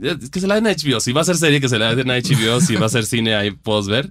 [0.00, 1.00] Es que se la den a HBO.
[1.00, 2.60] Si va a ser serie, que se la den a HBO.
[2.66, 4.10] Si va a ser cine, ahí puedes ver.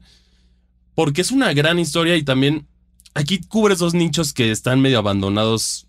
[0.94, 2.68] Porque es una gran historia y también
[3.14, 5.87] aquí cubres dos nichos que están medio abandonados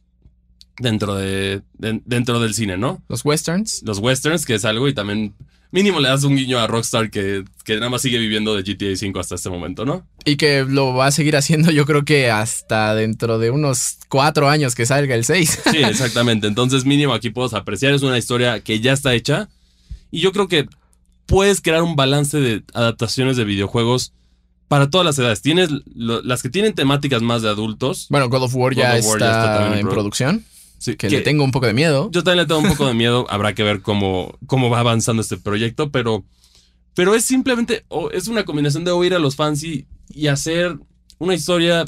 [0.78, 3.02] dentro, de, de- dentro del cine, ¿no?
[3.08, 3.82] Los westerns.
[3.84, 5.34] Los westerns, que es algo, y también
[5.70, 8.92] mínimo le das un guiño a Rockstar que, que nada más sigue viviendo de GTA
[8.92, 10.06] V hasta este momento, ¿no?
[10.24, 14.48] Y que lo va a seguir haciendo yo creo que hasta dentro de unos cuatro
[14.48, 15.60] años que salga el 6.
[15.70, 16.46] Sí, exactamente.
[16.46, 17.92] Entonces, mínimo aquí puedes apreciar.
[17.92, 19.48] Es una historia que ya está hecha.
[20.10, 20.66] Y yo creo que
[21.26, 24.14] puedes crear un balance de adaptaciones de videojuegos
[24.68, 25.42] para todas las edades.
[25.42, 28.06] Tienes lo- las que tienen temáticas más de adultos.
[28.08, 30.44] Bueno, God of War ya, God of War ya está, también en en pro- producción,
[30.78, 32.08] Sí, que, le tengo un poco de miedo.
[32.12, 33.26] Yo también le tengo un poco de miedo.
[33.30, 36.24] Habrá que ver cómo, cómo va avanzando este proyecto, pero,
[36.94, 40.78] pero es simplemente, o- es una combinación de oír a los fans y, y hacer
[41.18, 41.84] una historia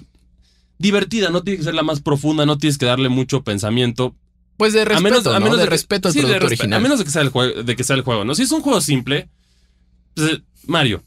[0.79, 1.31] divertida.
[1.31, 4.17] No tiene que ser la más profunda, no tienes que darle mucho pensamiento.
[4.57, 5.45] Pues de respeto, menos- a ¿no?
[5.47, 6.79] menos de, de que- respeto al Sí, producto original.
[6.79, 8.35] A menos de que sea el juego, de que sea el juego, ¿no?
[8.35, 9.29] Si es un juego simple,
[10.15, 11.03] pues, eh, Mario.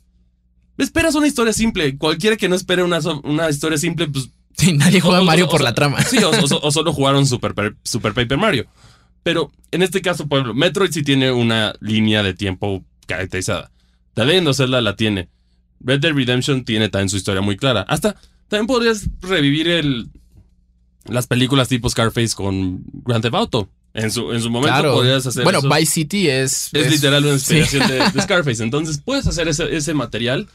[0.77, 1.97] Esperas una historia simple.
[1.97, 4.29] Cualquiera que no espere una, una historia simple, pues
[4.63, 6.01] Sí, nadie juega o- Mario o- por la trama.
[6.03, 8.65] Sí, o, solo jugaron Super, Per- Super Paper Mario.
[9.23, 13.71] Pero en este caso, por ejemplo, Metroid sí tiene una línea de tiempo caracterizada.
[14.15, 15.29] The Legend of Zelda la tiene.
[15.79, 17.81] Red Dead Redemption tiene también su historia muy clara.
[17.87, 18.15] Hasta
[18.47, 20.09] también podrías revivir el,
[21.05, 23.69] las películas tipo Scarface con Grand Theft Auto.
[23.93, 24.93] En su, en su momento Claro.
[24.95, 25.69] podrías hacer Bueno, eso.
[25.69, 26.69] Vice City es.
[26.73, 27.57] Es, literal una sí.
[27.57, 28.63] inspiración de, de Scarface.
[28.63, 30.47] Entonces puedes hacer ese, ese material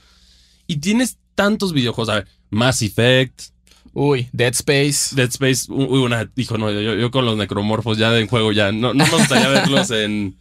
[0.67, 2.09] y tienes tantos videojuegos.
[2.09, 3.41] A ver, Mass Effect,
[4.01, 5.17] Uy, Dead Space.
[5.17, 8.71] Dead Space, uy, una, hijo, no, yo, yo con los necromorfos ya en juego ya,
[8.71, 10.37] no, no me gustaría verlos en...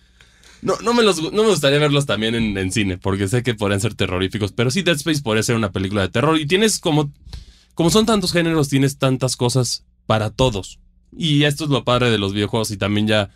[0.62, 3.56] No, no, me los, no me gustaría verlos también en, en cine, porque sé que
[3.56, 6.80] podrían ser terroríficos, pero sí Dead Space podría ser una película de terror y tienes
[6.80, 7.12] como...
[7.74, 10.80] Como son tantos géneros, tienes tantas cosas para todos.
[11.16, 13.30] Y esto es lo padre de los videojuegos y también ya...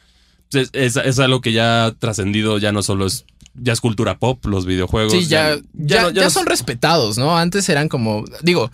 [0.51, 3.25] Es, es, es algo que ya ha trascendido, ya no solo es...
[3.53, 5.11] Ya es cultura pop, los videojuegos.
[5.11, 7.37] Sí, ya, ya, no- ya no- son respetados, ¿no?
[7.37, 8.23] Antes eran como.
[8.43, 8.71] Digo,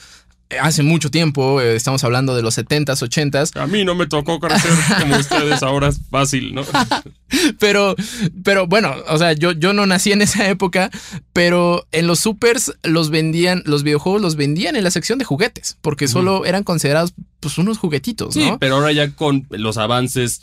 [0.62, 4.40] hace mucho tiempo, eh, estamos hablando de los 70s, 80s, A mí no me tocó
[4.40, 6.64] crecer como ustedes, ahora es fácil, ¿no?
[7.60, 7.96] pero,
[8.44, 10.90] pero bueno, o sea, yo, yo no nací en esa época,
[11.34, 15.78] pero en los supers los vendían, los videojuegos los vendían en la sección de juguetes,
[15.82, 18.58] porque solo eran considerados pues unos juguetitos, Sí, ¿no?
[18.60, 20.42] pero ahora ya con los avances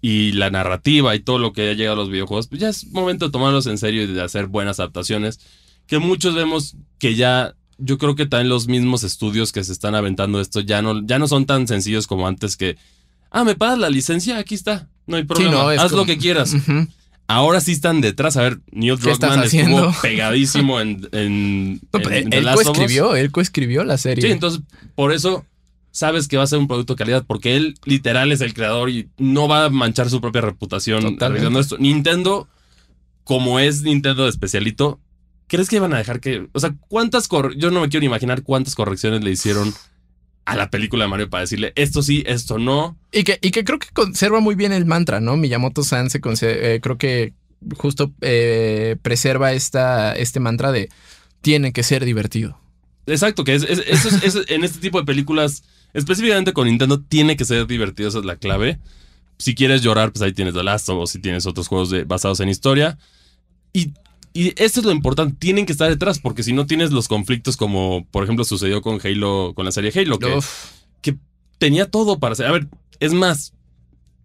[0.00, 2.86] y la narrativa y todo lo que ha llegado a los videojuegos, pues ya es
[2.92, 5.40] momento de tomarlos en serio y de hacer buenas adaptaciones.
[5.86, 9.94] Que muchos vemos que ya, yo creo que también los mismos estudios que se están
[9.94, 12.76] aventando esto ya no, ya no son tan sencillos como antes que,
[13.30, 16.18] ah, me pagas la licencia, aquí está, no hay problema, no, haz como- lo que
[16.18, 16.54] quieras.
[17.28, 18.36] Ahora sí están detrás.
[18.36, 19.44] A ver, Neil ¿Qué estás Druckmann
[19.82, 24.24] estuvo pegadísimo en, en, No, en él, The él coescribió, él coescribió la serie.
[24.24, 24.60] Sí, entonces
[24.94, 25.44] por eso
[25.90, 28.90] sabes que va a ser un producto de calidad, porque él literal es el creador
[28.90, 31.58] y no va a manchar su propia reputación Totalmente.
[31.58, 31.78] esto.
[31.78, 32.48] Nintendo,
[33.24, 35.00] como es Nintendo de especialito,
[35.46, 38.06] ¿crees que iban a dejar que, o sea, cuántas cor yo no me quiero ni
[38.06, 39.72] imaginar cuántas correcciones le hicieron
[40.44, 42.96] a la película de Mario para decirle esto sí, esto no.
[43.12, 45.36] Y que, y que creo que conserva muy bien el mantra, ¿no?
[45.36, 47.32] Miyamoto San se eh, creo que
[47.76, 50.88] justo eh, preserva esta, este mantra de
[51.40, 52.60] tiene que ser divertido.
[53.06, 55.62] Exacto, que es, es- eso es- eso- en este tipo de películas,
[55.94, 58.78] específicamente con Nintendo, tiene que ser divertido, esa es la clave.
[59.38, 62.04] Si quieres llorar, pues ahí tienes The Last of Us, si tienes otros juegos de-
[62.04, 62.98] basados en historia.
[63.72, 63.92] Y,
[64.36, 67.56] y esto es lo importante, tienen que estar detrás, porque si no tienes los conflictos
[67.56, 70.38] como, por ejemplo, sucedió con Halo, con la serie Halo, que,
[71.00, 71.16] que
[71.58, 72.46] tenía todo para ser.
[72.46, 72.68] A ver,
[73.00, 73.54] es más,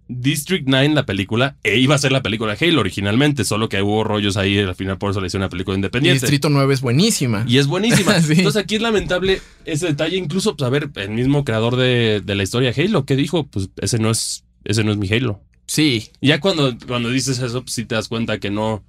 [0.07, 3.81] District 9, la película, e iba a ser la película de Halo originalmente, solo que
[3.81, 6.19] hubo rollos ahí, al final por eso le hicieron una película y independiente.
[6.19, 7.45] Distrito 9 es buenísima.
[7.47, 8.11] Y es buenísima.
[8.21, 8.33] Sí.
[8.33, 10.17] Entonces aquí es lamentable ese detalle.
[10.17, 13.47] Incluso, pues, a ver, el mismo creador de, de la historia Halo, ¿qué dijo?
[13.47, 15.41] Pues ese no es, ese no es mi Halo.
[15.65, 18.83] Sí, Y ya cuando, cuando dices eso, pues sí te das cuenta que no.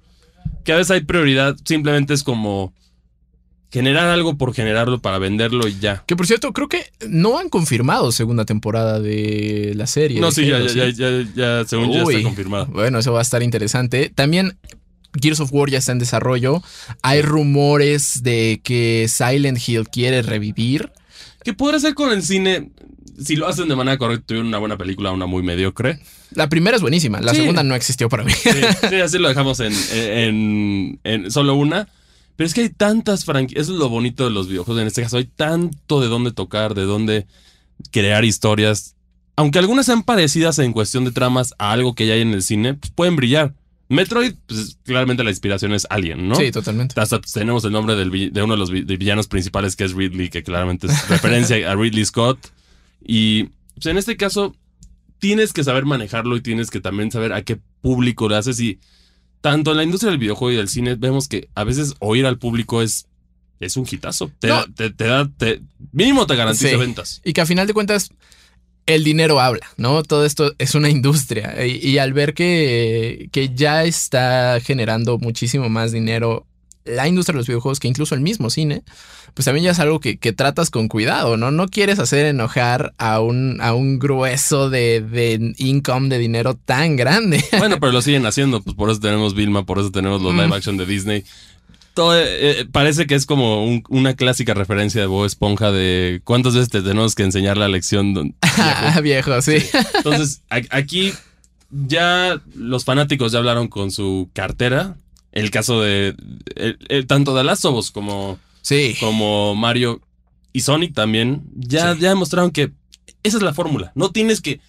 [0.63, 1.55] Que a veces hay prioridad.
[1.65, 2.73] Simplemente es como
[3.73, 6.03] generar algo por generarlo para venderlo y ya.
[6.05, 10.19] que por cierto, creo que no han confirmado segunda temporada de la serie.
[10.19, 12.67] No, sí, ya, ya, ya, ya, según ya está confirmado.
[12.67, 14.11] Bueno, eso va a estar interesante.
[14.13, 14.59] También
[15.19, 16.61] Gears of War ya está en desarrollo.
[17.01, 20.91] Hay rumores de que Silent Hill quiere revivir.
[21.43, 22.69] ¿Qué podrá hacer con el cine?
[23.23, 25.99] Si lo hacen de manera correcta, tuvieron una buena película, una muy mediocre.
[26.35, 27.37] La primera es buenísima, la Sí.
[27.41, 28.31] segunda no existió para mí.
[28.33, 28.49] Sí,
[28.89, 31.87] sí, así lo dejamos en, en- en solo una.
[32.35, 33.65] Pero es que hay tantas franquicias.
[33.65, 34.81] Eso es lo bonito de los videojuegos.
[34.81, 37.27] En este caso, hay tanto de dónde tocar, de dónde
[37.91, 38.95] crear historias.
[39.35, 42.41] Aunque algunas sean parecidas en cuestión de tramas a algo que ya hay en el
[42.43, 43.53] cine, pues pueden brillar.
[43.89, 46.35] Metroid, pues claramente la inspiración es Alien, ¿no?
[46.35, 46.99] Sí, totalmente.
[46.99, 50.29] Hasta tenemos el nombre del de uno de los de villanos principales que es Ridley,
[50.29, 52.39] que claramente es referencia a Ridley Scott.
[53.05, 53.43] Y
[53.75, 54.55] pues, en este caso,
[55.23, 58.59] tienes que saber manejarlo y tienes que también saber a qué público lo haces.
[58.59, 58.79] Y
[59.39, 62.37] tanto en la industria del videojuego y del cine, vemos que a veces oír al
[62.39, 63.07] público es,
[63.61, 64.29] es un hitazo.
[64.39, 64.55] Te, No.
[64.55, 65.61] da- te, te da, te-
[65.93, 66.75] mínimo te garantiza Sí.
[66.75, 67.21] ventas.
[67.23, 68.09] Y que a final de cuentas
[68.85, 70.03] el dinero habla, ¿no?
[70.03, 75.69] Todo esto es una industria y, y al ver que, que ya está generando muchísimo
[75.69, 76.45] más dinero
[76.85, 78.83] la industria de los videojuegos que incluso el mismo cine,
[79.33, 81.49] pues también ya es algo que, que tratas con cuidado, ¿no?
[81.51, 86.95] No quieres hacer enojar a un, a un grueso de, de income de dinero tan
[86.95, 87.43] grande.
[87.57, 90.39] Bueno, pero lo siguen haciendo, pues por eso tenemos Vilma, por eso tenemos los Mm.
[90.41, 91.23] live action de Disney.
[91.93, 92.25] Todo, eh,
[92.61, 96.69] eh, parece que es como un- una clásica referencia de Bob Esponja de cuántas veces
[96.69, 98.13] te tenemos que enseñar la lección.
[98.15, 98.35] don-
[99.01, 99.01] viejo?
[99.03, 99.57] Viejo, sí.
[99.95, 101.13] Entonces, a- aquí
[101.71, 104.95] ya los fanáticos ya hablaron con su cartera.
[105.33, 106.15] El caso de
[106.55, 108.95] el- el- tanto de Last of Us como, Sí.
[109.01, 109.99] como Mario
[110.53, 111.99] y Sonic también ya, Sí.
[112.01, 112.71] ya demostraron que
[113.23, 113.91] esa es la fórmula.
[113.95, 114.61] No tienes que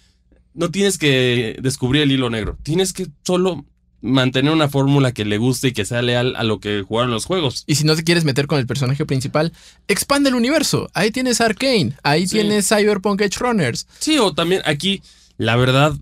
[0.53, 2.57] no tienes que descubrir el hilo negro.
[2.63, 3.65] Tienes que solo
[4.01, 7.25] mantener una fórmula que le guste y que sea leal a lo que jugaron los
[7.25, 7.63] juegos.
[7.67, 9.51] Y si no te quieres meter con el personaje principal,
[9.87, 10.89] expande el universo.
[10.93, 12.35] Ahí tienes Arkane, ahí Sí.
[12.35, 13.85] tienes Cyberpunk Edge Runners.
[13.99, 15.01] Sí, o también aquí,
[15.37, 15.93] la verdad,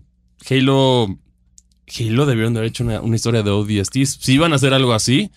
[0.48, 1.18] Halo.
[1.98, 4.18] Halo debieron de haber hecho una, una historia de ODSTs.
[4.20, 5.30] Si iban a hacer algo así,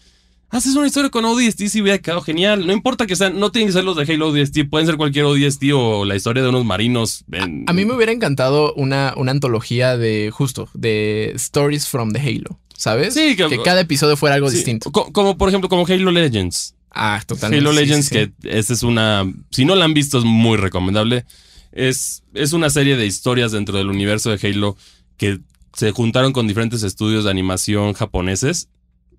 [0.50, 2.66] haces una historia con ODSTs y hubiera quedado genial.
[2.66, 5.26] No importa que sean, no tienen que ser los de Halo ODST, pueden ser cualquier
[5.26, 7.26] ODST o la historia de unos marinos.
[7.32, 12.20] en- A mí me hubiera encantado una, una antología de justo, de Stories from the
[12.22, 13.14] Halo, ¿sabes?
[13.14, 14.92] Sí, que- que, cada episodio fuera algo Sí, distinto.
[14.92, 16.76] co- Como, por ejemplo, como Halo Legends.
[16.92, 17.62] Ah, totalmente.
[17.68, 19.32] Halo sí, Legends, sí, que esa es una.
[19.52, 21.26] Si no la han visto, es muy recomendable.
[21.74, 24.78] Es, es una serie de historias dentro del universo de Halo
[25.18, 25.40] que
[25.78, 28.68] se juntaron con diferentes estudios de animación japoneses.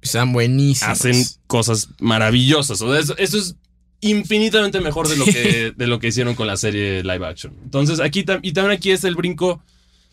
[0.03, 0.91] Están buenísimos.
[0.93, 2.83] Hacen cosas maravillosas.
[2.83, 3.55] O sea, eso, eso es
[4.01, 7.55] infinitamente mejor de lo, que, de lo que hicieron con la serie live action.
[7.63, 9.63] Entonces, aquí y también aquí es el brinco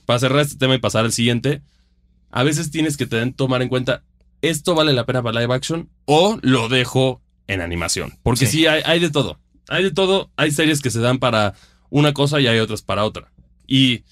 [0.05, 1.63] para cerrar este tema y pasar al siguiente.
[2.29, 4.03] A veces tienes que también tomar en cuenta,
[4.41, 8.19] ¿esto vale la pena para live action o lo dejo en animación?
[8.21, 8.59] Porque Sí.
[8.59, 9.39] sí, hay, hay de todo.
[9.67, 10.29] Hay de todo.
[10.35, 11.55] Hay series que se dan para
[11.89, 13.31] una cosa y hay otras para otra.
[13.65, 14.03] Y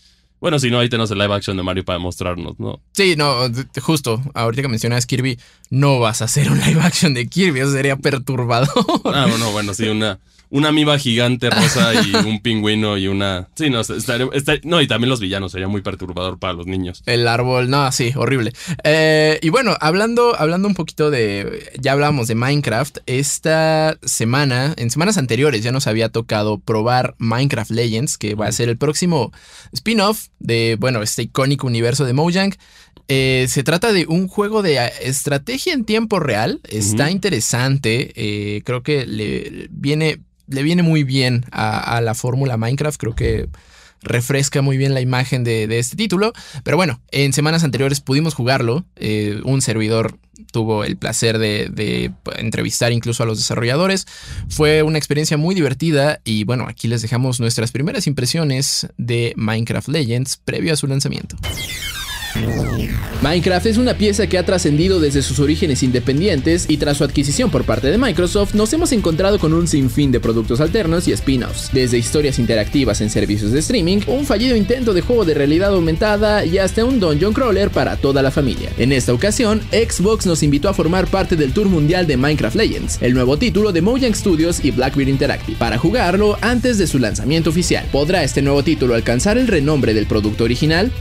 [0.44, 2.82] bueno, si no, ahí tenemos el live action de Mario para mostrarnos, ¿no?
[2.92, 3.50] Sí, no,
[3.82, 7.72] justo, ahorita que mencionas Kirby, no vas a hacer un live action de Kirby, eso
[7.72, 8.68] sería perturbador.
[9.06, 10.20] Ah, bueno, bueno, sí, una,
[10.54, 13.48] una amiba gigante rosa y un pingüino y una.
[13.56, 17.02] Sí, no, estaría- estaría- no, y también los villanos, sería muy perturbador para los niños.
[17.08, 18.54] El árbol, no, sí, horrible.
[18.84, 24.92] Eh, y bueno, hablando, hablando un poquito de, ya hablábamos de Minecraft, esta semana, en
[24.92, 29.32] semanas anteriores ya nos había tocado probar Minecraft Legends, que va a ser el próximo
[29.72, 32.54] spin-off de, bueno, este icónico universo de Mojang.
[33.08, 38.62] Eh, se trata de un juego de eh, estrategia en tiempo real, está interesante, eh,
[38.64, 43.50] creo que le viene, le viene muy bien a, la fórmula Minecraft, creo que
[44.02, 46.34] refresca muy bien la imagen de, este título.
[46.64, 48.86] Pero bueno, en semanas anteriores pudimos jugarlo.
[48.96, 50.18] eh, un servidor
[50.52, 54.06] tuvo el placer de entrevistar incluso a los desarrolladores.
[54.50, 59.88] Fue una experiencia muy divertida y bueno, aquí les dejamos nuestras primeras impresiones de Minecraft
[59.88, 61.38] Legends previo a su lanzamiento.
[63.22, 67.50] Minecraft es una pieza que ha trascendido desde sus orígenes independientes y tras su adquisición
[67.50, 71.70] por parte de Microsoft nos hemos encontrado con un sinfín de productos alternos y spin-offs,
[71.72, 76.44] desde historias interactivas en servicios de streaming, un fallido intento de juego de realidad aumentada
[76.46, 78.70] y hasta un dungeon crawler para toda la familia.
[78.78, 82.98] En esta ocasión, Xbox nos invitó a formar parte del tour mundial de Minecraft Legends,
[83.02, 87.52] el nuevo título de Mojang Studios y Blackbeard Interactive, para jugarlo antes de su lanzamiento
[87.52, 87.86] oficial.
[87.92, 90.92] ¿Podrá este nuevo título alcanzar el renombre del producto original?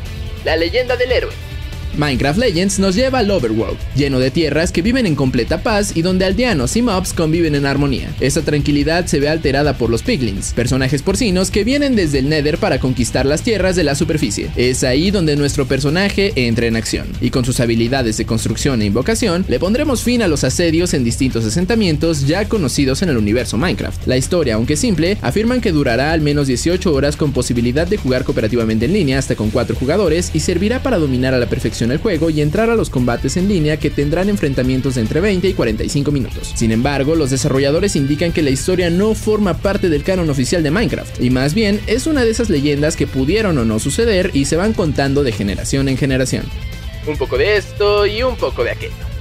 [0.44, 1.51] La leyenda del héroe.
[1.96, 6.02] Minecraft Legends nos lleva al Overworld, lleno de tierras que viven en completa paz y
[6.02, 8.14] donde aldeanos y mobs conviven en armonía.
[8.20, 12.58] Esta tranquilidad se ve alterada por los piglins, personajes porcinos que vienen desde el Nether
[12.58, 14.50] para conquistar las tierras de la superficie.
[14.56, 18.86] Es ahí donde nuestro personaje entra en acción, y con sus habilidades de construcción e
[18.86, 23.58] invocación, le pondremos fin a los asedios en distintos asentamientos ya conocidos en el universo
[23.58, 24.06] Minecraft.
[24.06, 28.24] La historia, aunque simple, afirman que durará al menos 18 horas con posibilidad de jugar
[28.24, 31.98] cooperativamente en línea hasta con 4 jugadores y servirá para dominar a la perfección el
[31.98, 35.54] juego y entrar a los combates en línea que tendrán enfrentamientos de entre 20 y
[35.54, 36.52] 45 minutos.
[36.54, 40.70] Sin embargo, los desarrolladores indican que la historia no forma parte del canon oficial de
[40.70, 44.44] Minecraft, y más bien es una de esas leyendas que pudieron o no suceder y
[44.44, 46.44] se van contando de generación en generación.
[47.06, 49.11] Un poco de esto y un poco de aquello.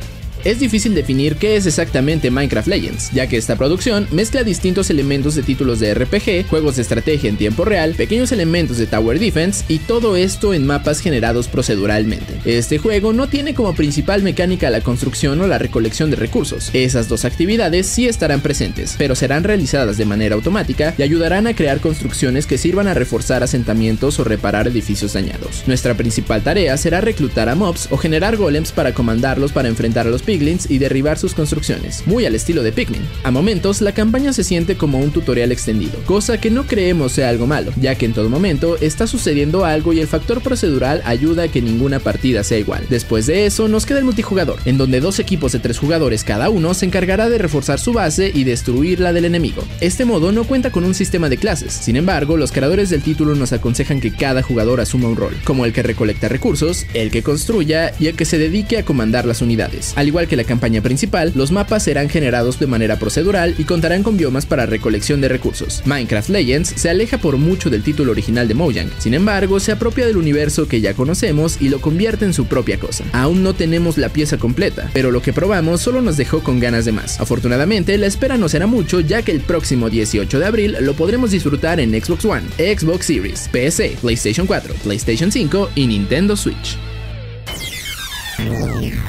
[0.43, 5.36] Es difícil definir qué es exactamente Minecraft Legends, ya que esta producción mezcla distintos elementos
[5.36, 9.63] de títulos de RPG, juegos de estrategia en tiempo real, pequeños elementos de Tower Defense
[9.67, 12.34] y todo esto en mapas generados proceduralmente.
[12.45, 16.71] Este juego no tiene como principal mecánica la construcción o la recolección de recursos.
[16.73, 21.56] Esas dos actividades sí estarán presentes, pero serán realizadas de manera automática y ayudarán a
[21.56, 25.63] crear construcciones que sirvan a reforzar asentamientos o reparar edificios dañados.
[25.67, 30.10] Nuestra principal tarea será reclutar a mobs o generar golems para comandarlos para enfrentar a
[30.10, 33.02] los y derribar sus construcciones, muy al estilo de Pikmin.
[33.24, 37.30] A momentos, la campaña se siente como un tutorial extendido, cosa que no creemos sea
[37.30, 41.44] algo malo, ya que en todo momento está sucediendo algo y el factor procedural ayuda
[41.44, 42.86] a que ninguna partida sea igual.
[42.89, 46.50] Después de eso, nos queda el multijugador, en donde dos equipos de tres jugadores cada
[46.50, 49.63] uno se encargará de reforzar su base y destruir la del enemigo.
[49.82, 53.36] Este modo no cuenta con un sistema de clases, sin embargo, los creadores del título
[53.36, 57.22] nos aconsejan que cada jugador asuma un rol, como el que recolecta recursos, el que
[57.22, 59.94] construya y el que se dedique a comandar las unidades.
[59.96, 64.03] Al igual que la campaña principal, los mapas serán generados de manera procedural y contarán
[64.03, 65.81] con biomas para recolección de recursos.
[65.86, 70.05] Minecraft Legends se aleja por mucho del título original de Mojang, sin embargo se apropia
[70.05, 73.03] del universo que ya conocemos y lo convierte en su propia cosa.
[73.13, 76.86] Aún no tenemos la pieza completa, pero lo que probamos solo nos dejó con ganas
[76.86, 77.19] de más.
[77.19, 81.31] Afortunadamente la espera no será mucho ya que el próximo 18 de abril lo podremos
[81.31, 86.90] disfrutar en Xbox One, Xbox Series, PC, PlayStation 4, PlayStation 5 y Nintendo Switch.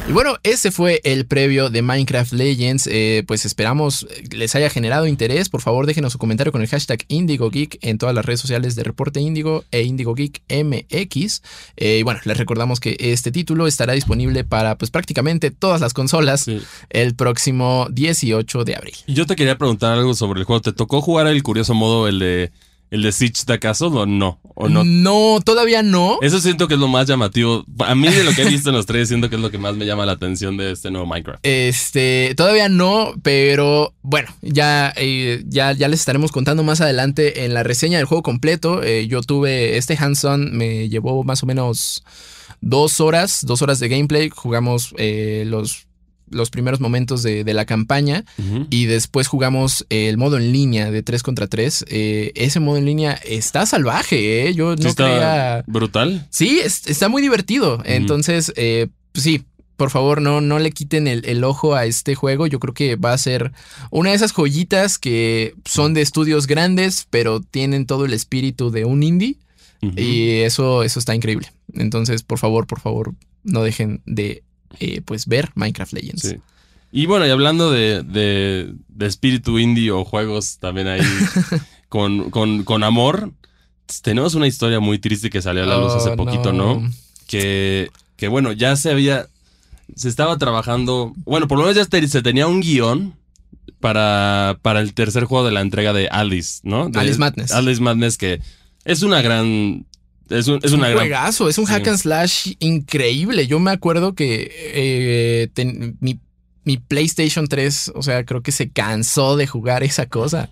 [0.08, 2.86] Y bueno, ese fue el previo de Minecraft Legends.
[2.86, 5.48] Eh, pues esperamos les haya generado interés.
[5.48, 8.82] Por favor, déjenos su comentario con el hashtag IndigoGeek en todas las redes sociales de
[8.82, 11.42] Reporte Indigo e IndigoGeekMX.
[11.76, 15.94] Eh, y bueno, les recordamos que este título estará disponible para pues prácticamente todas las
[15.94, 16.46] consolas
[16.90, 18.94] el próximo 18 de abril.
[19.06, 20.62] Yo te quería preguntar algo sobre el juego.
[20.62, 22.50] ¿Te tocó jugar el curioso modo, el de
[22.92, 24.38] ¿El de Siege de acaso o no?
[24.54, 24.84] ¿O no?
[24.84, 26.18] No, todavía no.
[26.20, 27.64] Eso siento que es lo más llamativo.
[27.78, 29.56] A mí de lo que he visto en los tres, siento que es lo que
[29.56, 31.40] más me llama la atención de este nuevo Minecraft.
[31.42, 37.54] Este, todavía no, pero bueno, ya, eh, ya, ya les estaremos contando más adelante en
[37.54, 38.82] la reseña del juego completo.
[38.82, 42.04] Eh, yo tuve este hands-on, me llevó más o menos
[42.60, 44.28] dos horas, dos horas de gameplay.
[44.28, 45.86] Jugamos eh, los
[46.32, 48.24] los primeros momentos de, la campaña
[48.70, 51.84] y después jugamos el modo en línea de 3 contra 3.
[51.88, 54.54] Eh, ese modo en línea está salvaje, ¿eh?
[54.54, 56.26] Yo no está Brutal.
[56.30, 57.82] Sí, está muy divertido.
[57.84, 59.44] Entonces, eh, pues sí.
[59.76, 62.46] Por favor, no, no le quiten el, ojo a este juego.
[62.46, 63.52] Yo creo que va a ser
[63.90, 68.84] una de esas joyitas que son de estudios grandes, pero tienen todo el espíritu de
[68.84, 69.38] un indie.
[69.96, 71.48] Y eso, eso está increíble.
[71.74, 74.44] Entonces, por favor, por favor, no dejen de
[74.80, 76.36] eh, pues ver Minecraft Legends.
[76.90, 81.00] Y bueno, y hablando de, de, espíritu indie o juegos también ahí
[81.88, 83.32] con, con, amor,
[84.02, 86.82] tenemos una historia muy triste que salió a la luz hace oh, poquito, ¿no?
[87.26, 89.26] Que, que bueno, ya se había,
[89.96, 93.14] se estaba trabajando, bueno, por lo menos ya se tenía un guion
[93.80, 96.90] para, para el tercer juego de la entrega de Alice, ¿no?
[96.94, 97.52] Alice Madness.
[97.52, 98.40] Alice Madness, que
[98.84, 99.86] es una gran
[100.30, 103.46] es un, es, juegazo, es un hack and slash increíble.
[103.46, 109.46] Yo me acuerdo que eh, mi, PlayStation 3, o sea, creo que se cansó de
[109.46, 110.50] jugar esa cosa.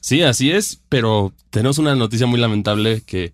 [0.00, 3.32] Sí, así es, pero tenemos una noticia muy lamentable que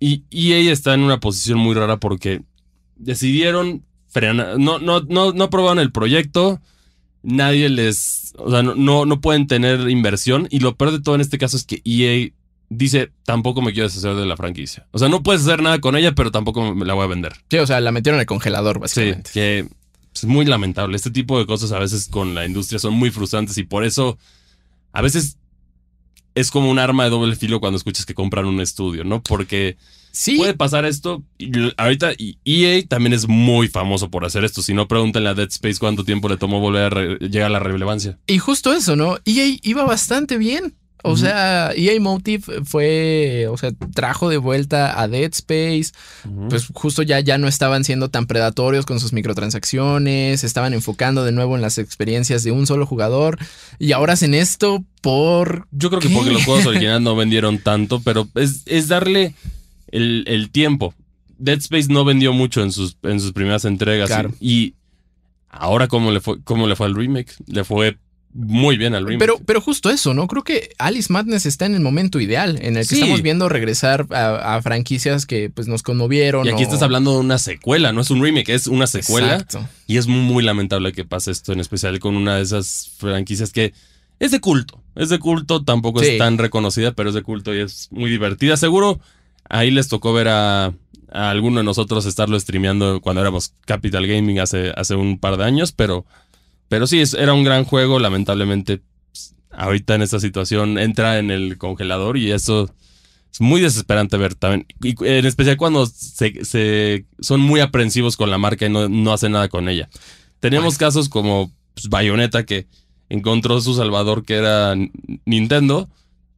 [0.00, 2.42] y EA está en una posición muy rara porque
[2.96, 6.60] decidieron frenar, no, no, no, no aprobaron el proyecto,
[7.22, 11.14] nadie les, o sea, no, no, no pueden tener inversión y lo peor de todo
[11.14, 12.30] en este caso es que EA
[12.68, 14.86] dice, tampoco me quiero deshacer de la franquicia.
[14.92, 17.32] O sea, no puedes hacer nada con ella, pero tampoco me la voy a vender.
[17.50, 19.30] Sí, o sea, la metieron al congelador, Sí, básicamente.
[19.32, 19.68] que
[20.14, 20.96] es muy lamentable.
[20.96, 24.18] Este tipo de cosas a veces con la industria son muy frustrantes y por eso
[24.92, 25.38] a veces
[26.34, 29.22] es como un arma de doble filo cuando escuchas que compran un estudio, ¿no?
[29.22, 29.76] Porque
[30.10, 31.24] Sí, puede pasar esto.
[31.38, 34.62] Y ahorita y EA también es muy famoso por hacer esto.
[34.62, 37.58] Si no, pregúntenle a Dead Space cuánto tiempo le tomó volver a llegar a la
[37.58, 38.18] relevancia.
[38.28, 39.16] y justo eso, ¿no?
[39.24, 40.74] EA iba bastante bien.
[41.06, 45.92] O sea, EA Motive fue, o sea, trajo de vuelta a Dead Space.
[46.48, 51.32] Pues justo ya, ya no estaban siendo tan predatorios con sus microtransacciones, estaban enfocando de
[51.32, 53.38] nuevo en las experiencias de un solo jugador.
[53.78, 55.68] Y ahora hacen esto por.
[55.72, 56.14] Yo creo que ¿Qué?
[56.14, 59.34] porque los juegos originales no vendieron tanto, pero es, es darle
[59.88, 60.94] el, el tiempo.
[61.36, 64.08] Dead Space no vendió mucho en sus, en sus primeras entregas.
[64.08, 64.32] Claro.
[64.40, 64.74] Y, y
[65.50, 67.34] ahora, ¿cómo le, fue, ¿cómo le fue al remake?
[67.46, 67.98] Le fue
[68.36, 69.20] muy bien al remake.
[69.20, 70.26] Pero, pero justo eso, ¿no?
[70.26, 73.00] Creo que Alice Madness está en el momento ideal, en el que Sí.
[73.00, 76.44] estamos viendo regresar a, a franquicias que pues nos conmovieron.
[76.44, 79.34] y aquí o- estás hablando de una secuela, no es un remake, es una secuela.
[79.34, 79.66] Exacto.
[79.86, 83.72] Y es muy, lamentable que pase esto, en especial con una de esas franquicias que
[84.18, 84.80] es de culto.
[84.96, 86.06] Es de culto, tampoco Sí.
[86.10, 88.56] es tan reconocida, pero es de culto y es muy divertida.
[88.56, 88.98] Seguro
[89.48, 90.72] ahí les tocó ver a,
[91.12, 95.44] a alguno de nosotros estarlo streameando cuando éramos Capital Gaming hace, hace un par de
[95.44, 96.04] años, pero,
[96.68, 97.98] pero sí, es- era un gran juego.
[97.98, 98.82] Lamentablemente,
[99.50, 102.70] ahorita en esta situación entra en el congelador y eso
[103.32, 104.66] es muy desesperante ver también.
[104.82, 109.12] Y en especial cuando se, se- son muy aprensivos con la marca y no, no
[109.12, 109.88] hacen nada con ella.
[110.40, 112.66] Tenemos casos como pues, Bayonetta que
[113.08, 114.74] encontró su salvador que era
[115.24, 115.88] Nintendo,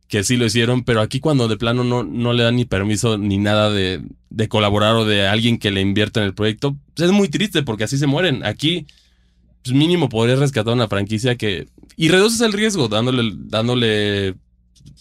[0.09, 3.19] que sí lo hicieron, pero aquí cuando de plano no, no le dan ni permiso
[3.19, 7.07] ni nada de, de colaborar o de alguien que le invierta en el proyecto, pues
[7.09, 8.45] es muy triste porque así se mueren.
[8.45, 8.87] Aquí,
[9.67, 11.69] pues mínimo podrías rescatar una franquicia que...
[11.97, 14.35] Y reduces el riesgo dándole, dándole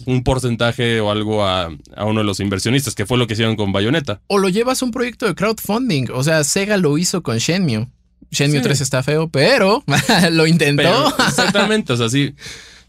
[0.06, 3.56] un porcentaje o algo a, a uno de los inversionistas, que fue lo que hicieron
[3.56, 4.22] con Bayonetta.
[4.28, 6.08] O lo llevas a un proyecto de crowdfunding.
[6.14, 7.88] O sea, Sega lo hizo con Shenmue.
[8.32, 8.64] Shenmue Sí.
[8.64, 9.84] 3 está feo, pero
[10.32, 10.84] lo intentó.
[10.84, 12.34] Pero, exactamente, o sea, sí.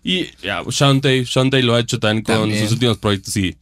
[0.02, 2.62] Y ya, Shantae, Shantae lo ha hecho también con También.
[2.62, 3.56] sus últimos proyectos y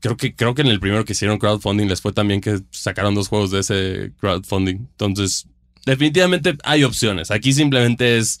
[0.00, 3.14] creo que, creo que en el primero que hicieron crowdfunding les fue también que sacaron
[3.14, 4.76] dos juegos de ese crowdfunding.
[4.76, 5.46] Entonces,
[5.88, 7.30] definitivamente hay opciones.
[7.30, 8.40] Aquí simplemente es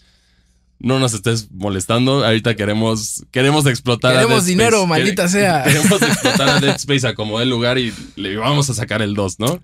[0.80, 2.24] no nos estés molestando.
[2.24, 4.88] Ahorita queremos queremos explotar a Queremos Dead dinero, Space.
[4.88, 5.62] maldita Quere- sea.
[5.66, 9.14] Queremos explotar a Dead Space a como el lugar y le vamos a sacar el
[9.14, 9.60] 2, ¿no?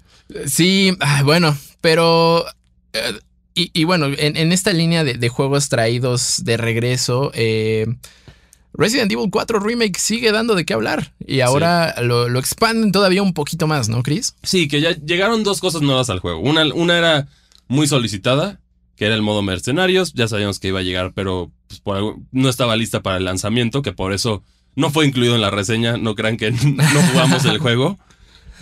[0.46, 2.44] Sí, bueno, pero...
[2.92, 3.18] eh,
[3.54, 7.86] y, y bueno, en, en esta línea de, de juegos traídos de regreso, eh,
[8.72, 11.12] Resident Evil 4 Remake sigue dando de qué hablar.
[11.24, 14.34] Y ahora lo, lo expanden todavía un poquito más, ¿no, Chris?
[14.42, 16.40] Sí, que ya llegaron dos cosas nuevas al juego.
[16.40, 17.28] Una, una era
[17.68, 18.60] muy solicitada,
[18.96, 20.12] que era el modo mercenarios.
[20.14, 23.24] Ya sabíamos que iba a llegar, pero pues, por algo- no estaba lista para el
[23.24, 24.42] lanzamiento, que por eso
[24.76, 25.96] no fue incluido en la reseña.
[25.96, 27.98] No crean que no jugamos el juego.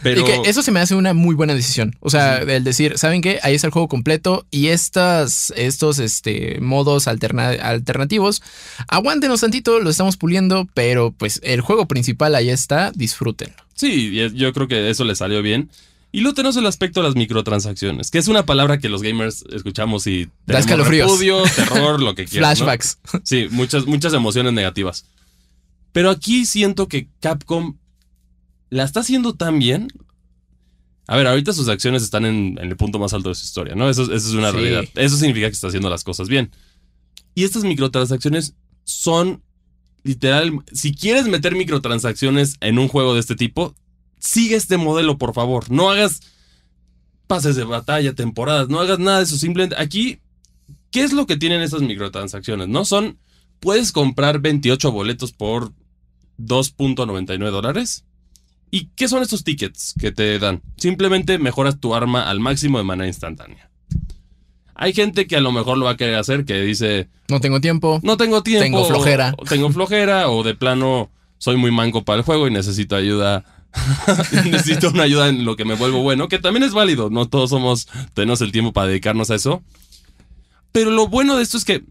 [0.02, 1.94] Pero Y que eso se me hace una muy buena decisión.
[2.00, 3.38] O sea, el decir, ¿saben qué?
[3.44, 8.42] Ahí está el juego completo y estas, estos este, modos alterna- alternativos,
[8.88, 13.54] aguántenos tantito, lo estamos puliendo, pero pues el juego principal ahí está, disfrútenlo.
[13.74, 15.70] sí, yo creo que eso le salió bien.
[16.14, 19.44] Y luego tenemos el aspecto de las microtransacciones, que es una palabra que los gamers
[19.50, 21.10] escuchamos y tenemos escalofríos.
[21.10, 22.58] repudio, terror, lo que quieras.
[22.60, 22.66] ¿no?
[22.66, 22.98] Flashbacks.
[23.24, 25.06] Sí, muchas, muchas emociones negativas.
[25.92, 27.78] Pero aquí siento que Capcom
[28.68, 29.88] la está haciendo tan bien.
[31.06, 33.74] A ver, ahorita sus acciones están en, en el punto más alto de su historia,
[33.74, 33.88] ¿no?
[33.90, 34.56] Eso, eso es una Sí.
[34.58, 34.84] realidad.
[34.94, 36.50] Eso significa que está haciendo las cosas bien.
[37.34, 38.54] Y estas microtransacciones
[38.84, 39.42] son
[40.04, 40.52] literal.
[40.72, 43.74] Si quieres meter microtransacciones en un juego de este tipo,
[44.22, 45.70] sigue este modelo, por favor.
[45.70, 46.20] No hagas
[47.26, 49.36] pases de batalla, temporadas, no hagas nada de eso.
[49.36, 50.20] Simplemente aquí,
[50.90, 52.68] ¿qué es lo que tienen estas microtransacciones?
[52.68, 53.18] No son.
[53.60, 55.72] Puedes comprar 28 boletos por
[56.38, 58.04] 2.99 dólares.
[58.70, 60.62] ¿Y qué son estos tickets que te dan?
[60.76, 63.70] Simplemente mejoras tu arma al máximo de manera instantánea.
[64.74, 67.60] Hay gente que a lo mejor lo va a querer hacer, que dice, No tengo
[67.60, 68.00] tiempo.
[68.02, 68.64] no tengo tiempo.
[68.64, 69.34] Tengo flojera.
[69.36, 72.96] O, o tengo flojera, o de plano soy muy manco para el juego y necesito
[72.96, 73.44] ayuda.
[74.44, 77.10] necesito una ayuda en lo que me vuelvo bueno, que también es válido.
[77.10, 79.62] No todos somos, tenemos el tiempo para dedicarnos a eso.
[80.72, 81.84] Pero lo bueno de esto es que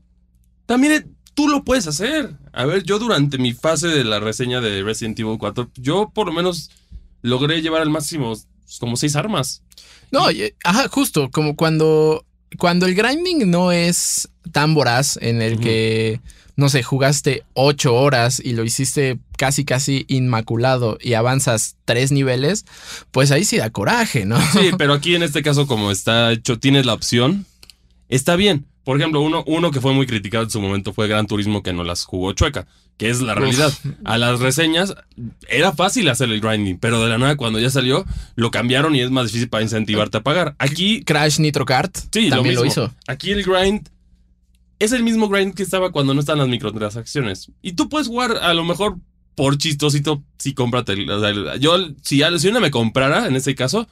[0.65, 2.35] también tú lo puedes hacer.
[2.53, 6.27] A ver, yo durante mi fase de la reseña de Resident Evil 4, yo por
[6.27, 6.71] lo menos
[7.21, 8.33] logré llevar al máximo
[8.79, 9.63] como seis armas.
[10.11, 10.25] No,
[10.63, 12.25] ajá, justo, como cuando,
[12.57, 16.19] cuando el grinding no es tan voraz en el que,
[16.55, 22.63] no sé, jugaste ocho horas y lo hiciste casi, casi inmaculado y avanzas tres niveles,
[23.09, 24.39] pues ahí sí da coraje, ¿no?
[24.51, 27.47] Sí, pero aquí en este caso, como está hecho, tienes la opción,
[28.07, 28.67] está bien.
[28.83, 31.73] Por ejemplo, uno, uno que fue muy criticado en su momento fue Gran Turismo, que
[31.73, 32.67] no las jugó chueca.
[32.97, 33.73] que es la realidad.
[34.05, 34.93] A las reseñas
[35.49, 39.01] era fácil hacer el grinding, pero de la nada cuando ya salió lo cambiaron y
[39.01, 40.53] es más difícil para incentivarte a pagar.
[40.59, 42.93] Aquí Crash Nitro Kart Sí, también lo, lo, hizo.
[43.07, 43.89] Aquí el grind
[44.77, 47.51] es el mismo grind que estaba cuando no están las microtransacciones.
[47.63, 48.97] Y tú puedes jugar a lo mejor
[49.35, 51.09] por chistosito si cómprate.
[51.11, 53.87] o sea, yo, si, si una me comprara, en este caso,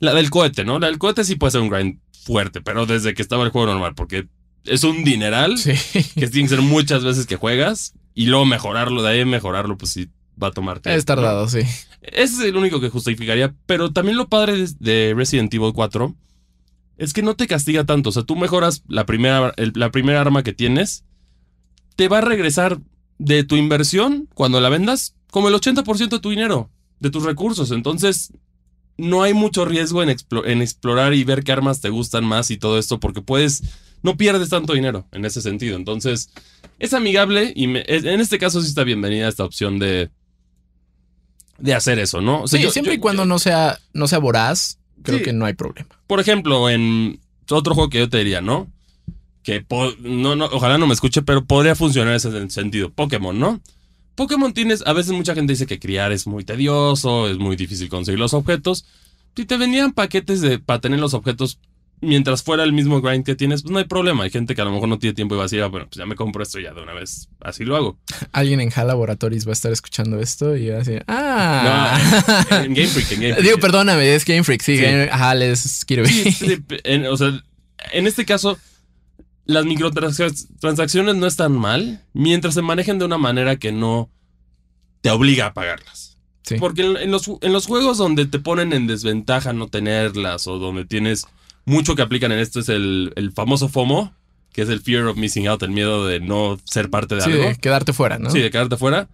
[0.00, 0.78] la del cohete, ¿no?
[0.78, 3.66] La del cohete sí puede ser un grind fuerte, pero desde que estaba el juego
[3.68, 4.28] normal, porque
[4.64, 5.72] es un dineral Sí.
[6.14, 9.92] que tiene que ser muchas veces que juegas y luego mejorarlo, de ahí mejorarlo, pues
[9.92, 10.08] sí
[10.42, 11.60] va a tomar tiempo, Es tardado, sí.
[12.02, 13.54] ese es el único que justificaría.
[13.66, 16.14] Pero también lo padre de- de Resident Evil 4
[16.98, 18.08] es que no te castiga tanto.
[18.08, 21.04] O sea, tú mejoras la primera, el- la primera arma que tienes,
[21.94, 22.78] te va a regresar
[23.18, 27.70] de tu inversión cuando la vendas como el 80% de tu dinero, de tus recursos.
[27.70, 28.32] Entonces,
[28.98, 32.50] no hay mucho riesgo en, explo- en explorar y ver qué armas te gustan más
[32.50, 33.62] y todo esto, porque puedes,
[34.02, 35.76] no pierdes tanto dinero en ese sentido.
[35.76, 36.30] Entonces,
[36.78, 40.10] es amigable y me- en este caso sí está bienvenida esta opción de,
[41.58, 42.42] de hacer eso, ¿no?
[42.42, 45.18] O sea, Sí, yo- siempre yo- y cuando yo- no sea, no sea voraz, creo
[45.18, 45.24] Sí.
[45.24, 45.88] que no hay problema.
[46.06, 48.70] por ejemplo, en otro juego que yo te diría, ¿no?
[49.46, 49.64] Que
[50.00, 52.90] no, no, ojalá no me escuche, pero podría funcionar en ese sentido.
[52.90, 53.60] Pokémon, ¿no?
[54.16, 57.88] Pokémon tienes, a veces mucha gente dice que criar es muy tedioso, es muy difícil
[57.88, 58.86] conseguir los objetos.
[59.36, 61.60] Si te vendían paquetes de, para tener los objetos
[62.00, 64.24] mientras fuera el mismo grind que tienes, pues no hay problema.
[64.24, 65.86] Hay gente que a lo mejor no tiene tiempo y va a decir, ah, bueno,
[65.86, 67.28] pues ya me compro esto ya de una vez.
[67.40, 67.98] Así lo hago.
[68.32, 72.00] Alguien en HAL Laboratories va a estar escuchando esto y va a decir, ah.
[72.50, 73.46] No, en Game Freak, en Game Freak.
[73.46, 74.82] Digo, perdóname, es Game Freak, sí, Sí.
[74.82, 76.08] Game- HAL es Kirby.
[76.08, 77.40] Sí, sí, en- o sea,
[77.92, 78.58] en este caso,
[79.46, 84.10] las microtransacciones no están mal mientras se manejen de una manera que no
[85.00, 86.18] te obliga a pagarlas.
[86.42, 86.56] Sí.
[86.58, 90.84] Porque en, los, en los juegos donde te ponen en desventaja no tenerlas o donde
[90.84, 91.26] tienes
[91.64, 94.12] mucho que aplican en esto es el, el famoso FOMO,
[94.52, 97.32] que es el fear of missing out, el miedo de no ser parte de Sí,
[97.32, 97.44] algo.
[97.44, 98.30] de quedarte fuera, ¿no?
[98.30, 99.08] Sí, de quedarte fuera.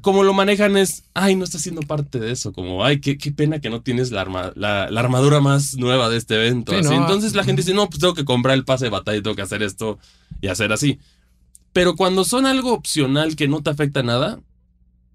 [0.00, 2.52] Como lo manejan es, ay, no estás siendo parte de eso.
[2.52, 6.08] Como, ay, qué, qué pena que no tienes la, arma- la, la armadura más nueva
[6.08, 6.72] de este evento.
[6.72, 6.88] Sí, así.
[6.90, 6.96] no.
[7.00, 9.36] Entonces la gente dice, no, pues tengo que comprar el pase de batalla y tengo
[9.36, 9.98] que hacer esto
[10.40, 10.98] y hacer así.
[11.72, 14.38] Pero cuando son algo opcional que no te afecta nada,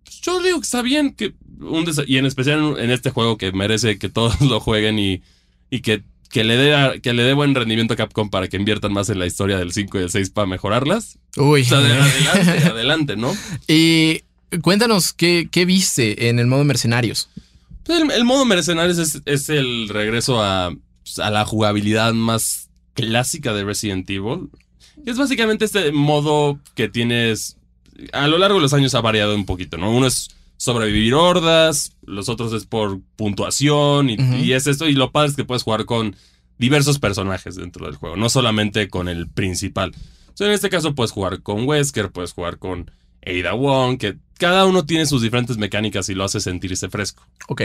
[0.03, 1.13] pues yo digo que está bien.
[1.13, 4.97] Que un y en especial en, en este juego que merece que todos lo jueguen
[4.99, 5.21] y,
[5.69, 8.91] y que, que, le dé, que le dé buen rendimiento a Capcom para que inviertan
[8.93, 11.19] más en la historia del 5 y del 6 para mejorarlas.
[11.37, 11.61] Uy.
[11.61, 13.33] O sea, de- adelante, adelante, ¿no?
[13.67, 14.23] y
[14.61, 17.29] cuéntanos, ¿qué, qué viste en el modo mercenarios?
[17.83, 22.69] Pues El, el modo mercenarios es, es el regreso a, pues, a la jugabilidad más
[22.93, 24.49] clásica de Resident Evil.
[25.05, 27.57] Es básicamente este modo que tienes.
[28.11, 29.91] A lo largo de los años ha variado un poquito, ¿no?
[29.95, 34.87] Uno es sobrevivir hordas, los otros es por puntuación y, y es esto.
[34.87, 36.15] Y lo padre es que puedes jugar con
[36.57, 39.93] diversos personajes dentro del juego, no solamente con el principal.
[40.27, 42.91] O sea, en este caso puedes jugar con Wesker, puedes jugar con
[43.25, 47.27] Ada Wong, que cada uno tiene sus diferentes mecánicas y lo hace sentirse fresco.
[47.47, 47.61] Ok.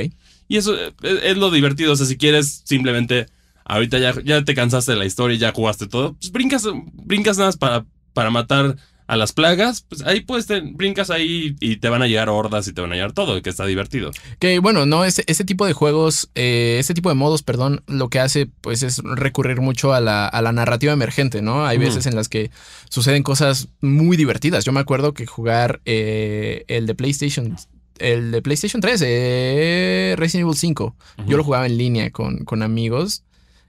[0.48, 1.92] Y eso eh, es, es lo divertido.
[1.92, 3.26] O sea, si quieres simplemente,
[3.64, 7.38] ahorita ya, ya te cansaste de la historia y ya jugaste todo, pues brincas, brincas
[7.38, 8.76] nada más para, para matar
[9.06, 9.84] a las plagas.
[9.88, 12.90] Pues ahí puedes, te- brincas ahí y te van a llegar hordas y te van
[12.92, 14.10] a llegar todo, que está divertido.
[14.38, 18.08] Que bueno, no, ese, ese tipo de juegos, eh, ese tipo de modos, perdón, lo
[18.08, 21.66] que hace pues es recurrir mucho a la, a la narrativa emergente, ¿no?
[21.66, 22.50] Hay veces en las que
[22.88, 24.64] suceden cosas muy divertidas.
[24.64, 27.56] Yo me acuerdo que jugar eh, el de PlayStation,
[27.98, 30.96] el de PlayStation 3, eh, Resident Evil 5,
[31.26, 33.22] yo lo jugaba en línea con, con amigos.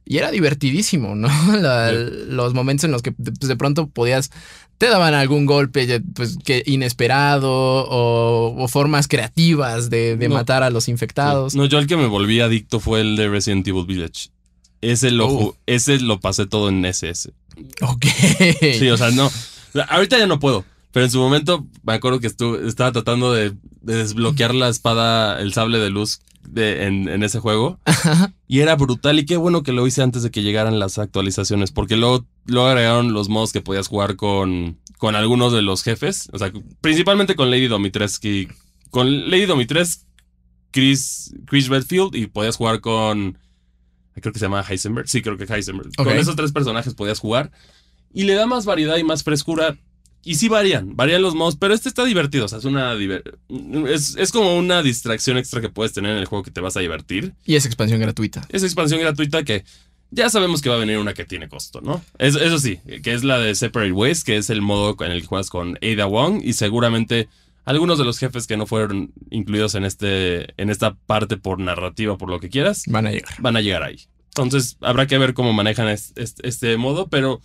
[0.08, 1.28] Y era divertidísimo, ¿no?
[1.60, 1.96] La- Sí.
[2.28, 4.30] Los momentos en los que pues, de pronto podías,
[4.78, 10.36] te daban algún golpe pues, que inesperado o, o formas creativas de, de No.
[10.36, 11.56] matar a los infectados.
[11.56, 14.30] No, yo el que me volví adicto fue el de Resident Evil Village.
[14.82, 15.56] Ese lo, Oh.
[15.66, 17.32] ese lo pasé todo en SS.
[17.82, 18.06] Ok.
[18.78, 19.32] Sí, o sea, no.
[19.90, 20.66] Ahorita ya no puedo.
[20.96, 23.50] Pero en su momento me acuerdo que estuve, estaba tratando de,
[23.82, 27.82] de desbloquear la espada, el sable de luz de, en, en ese juego.
[28.48, 29.20] Y era brutal.
[29.20, 31.74] Y qué bueno que lo hice antes de que llegaran las actualizaciones.
[31.74, 36.30] Porque luego, luego agregaron los modos que podías jugar con, con algunos de los jefes.
[36.32, 38.48] O sea, principalmente con Lady Domitreski.
[38.90, 40.06] Con Lady Domitreski,
[40.72, 42.16] Chris, Chris Redfield.
[42.16, 43.38] Y podías jugar con.
[44.14, 45.10] Creo que se llama Heisenberg.
[45.10, 45.94] Sí, creo que Heisenberg.
[45.98, 47.52] Con esos tres personajes podías jugar.
[48.14, 49.78] Y le da más variedad y más frescura.
[50.26, 52.46] Y sí varían, varían los modos, pero este está divertido.
[52.46, 52.94] O sea, es una.
[53.88, 56.76] Es, es como una distracción extra que puedes tener en el juego que te vas
[56.76, 57.34] a divertir.
[57.46, 58.42] Y es expansión gratuita.
[58.50, 59.64] Es expansión gratuita que
[60.12, 62.04] ya sabemos que va a venir una que tiene costo, ¿no?
[62.18, 65.22] Es- eso sí, que es la de Separate Ways, que es el modo en el
[65.22, 67.28] que juegas con Ada Wong y seguramente
[67.66, 72.18] algunos de los jefes que no fueron incluidos en, este, en esta parte por narrativa,
[72.18, 73.34] por lo que quieras, Van a llegar.
[73.40, 74.00] van a llegar ahí.
[74.30, 77.42] Entonces habrá que ver cómo manejan es- es- este, modo, pero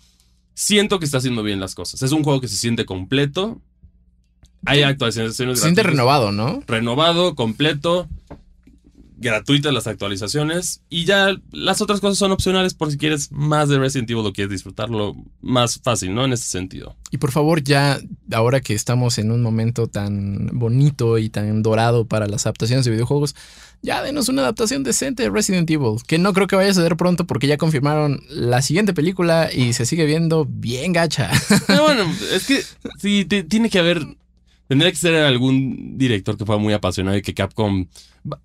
[0.55, 2.03] siento que está haciendo bien las cosas.
[2.03, 3.61] Es un juego que se siente completo.
[4.67, 6.63] Hay actualizaciones Se siente renovado, ¿no?
[6.67, 8.09] renovado, completo,
[9.21, 13.79] gratuitas las actualizaciones y ya las otras cosas son opcionales por si quieres más de
[13.79, 16.25] Resident Evil o quieres disfrutarlo más fácil, ¿no?
[16.25, 16.97] En ese sentido.
[17.11, 18.01] Y por favor, ya,
[18.33, 22.93] ahora que estamos en un momento tan bonito y tan dorado para las adaptaciones de
[22.93, 23.37] videojuegos,
[23.83, 26.97] ya denos una adaptación decente de Resident Evil, que no creo que vaya a suceder
[26.97, 31.31] pronto porque ya confirmaron la siguiente película y se sigue viendo bien gacha.
[31.67, 32.63] Pero bueno, es que
[32.99, 34.05] sí, te- tiene que haber...
[34.69, 37.87] Tendría que ser algún director que fuera muy apasionado y que Capcom...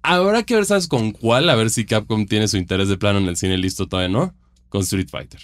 [0.01, 1.47] Habrá que ver, ¿sabes con cuál?
[1.49, 4.33] A ver si Capcom tiene su interés de plano en el cine listo todavía, ¿no?
[4.69, 5.39] Con Street Fighter.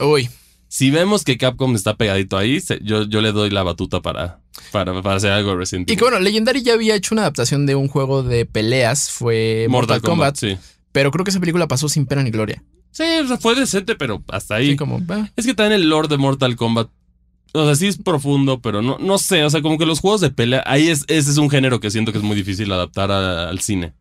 [0.00, 0.30] Uy,
[0.74, 4.40] Si vemos que Capcom está pegadito ahí, se- yo, yo le doy la batuta para,
[4.70, 7.66] para, para hacer algo de Resident y que bueno, Legendary ya había hecho una adaptación
[7.66, 10.56] de un juego de peleas, fue Mortal, Kombat, sí.
[10.90, 12.62] pero creo que esa película pasó sin pena ni gloria.
[12.90, 14.68] Sí, o sea, fue decente, pero hasta ahí.
[14.68, 14.98] Así como,
[15.36, 16.88] Es que también el lore de Mortal Kombat.
[17.52, 19.44] O sea, sí es profundo, pero no, no sé.
[19.44, 20.62] O sea, como que los juegos de pelea.
[20.64, 23.60] Ahí es, ese es un género que siento que es muy difícil adaptar a- al
[23.60, 23.92] cine.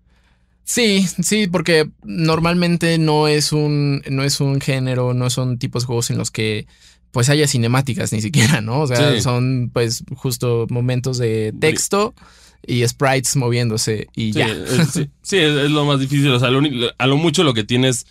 [0.73, 5.87] Sí, sí, porque normalmente no es un, no es un género, no son tipos de
[5.87, 6.65] juegos en los que
[7.11, 8.81] pues haya cinemáticas ni siquiera, ¿no?
[8.81, 9.21] O sea, Sí.
[9.21, 12.13] son pues justo momentos de texto
[12.65, 14.47] y sprites moviéndose y Sí, ya.
[14.47, 16.29] es, sí, sí, es, es lo más difícil.
[16.31, 16.61] O sea, lo
[16.97, 18.05] a lo mucho lo que tienes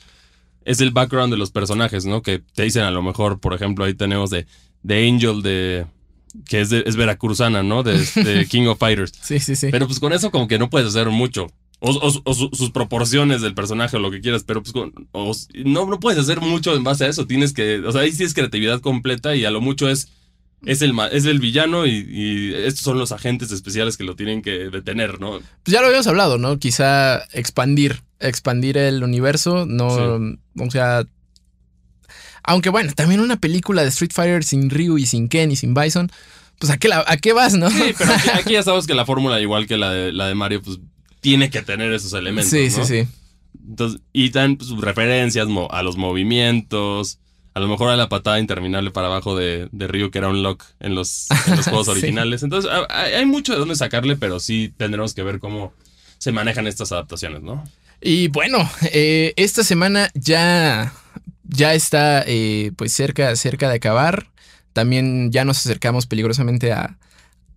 [0.67, 2.21] es el background de los personajes, ¿no?
[2.21, 4.45] Que te dicen a lo mejor, por ejemplo, ahí tenemos de,
[4.83, 5.87] de Angel de.
[6.47, 7.83] que es, de- es veracruzana, ¿no?
[7.83, 9.13] De, de King of Fighters.
[9.23, 9.69] Sí, sí, sí.
[9.71, 11.47] Pero pues con eso como que no puedes hacer mucho.
[11.83, 14.75] O, o- o su- sus proporciones del personaje o lo que quieras, pero pues
[15.13, 15.33] o-
[15.65, 17.27] no, no puedes hacer mucho en base a eso.
[17.27, 20.09] Tienes que, o sea, ahí sí es creatividad completa y a lo mucho es,
[20.67, 24.43] es, el, es el villano y, y estos son los agentes especiales que lo tienen
[24.43, 25.39] que detener, ¿no?
[25.63, 26.59] Pues ya lo habíamos hablado, ¿no?
[26.59, 29.87] Quizá expandir, expandir el universo, no,
[30.59, 31.05] o sea,
[32.43, 35.75] aunque bueno, también una película de Street Fighter sin Ryu y sin Ken y sin
[35.75, 36.11] Bison,
[36.59, 37.71] pues a qué, la- a qué vas, ¿no?
[37.71, 40.35] Sí, pero aquí, aquí ya sabes que la fórmula, igual que la de, la de
[40.35, 40.79] Mario, pues
[41.21, 42.51] tiene que tener esos elementos.
[42.51, 42.85] sí, ¿no?
[42.85, 43.09] sí, sí.
[43.69, 47.19] Entonces, y dan pues, referencias a los movimientos.
[47.53, 50.43] A lo mejor a la patada interminable para abajo de, de Ryu, que era un
[50.43, 51.93] lock en los, en los juegos Sí.
[51.93, 52.43] originales.
[52.45, 55.73] Entonces, hay, hay mucho de dónde sacarle, pero sí tendremos que ver cómo
[56.19, 57.65] se manejan estas adaptaciones, ¿no?
[58.01, 58.59] Y bueno,
[58.93, 60.93] eh, esta semana ya,
[61.43, 64.29] ya está eh, pues cerca, cerca de acabar.
[64.73, 66.99] También ya nos acercamos peligrosamente a,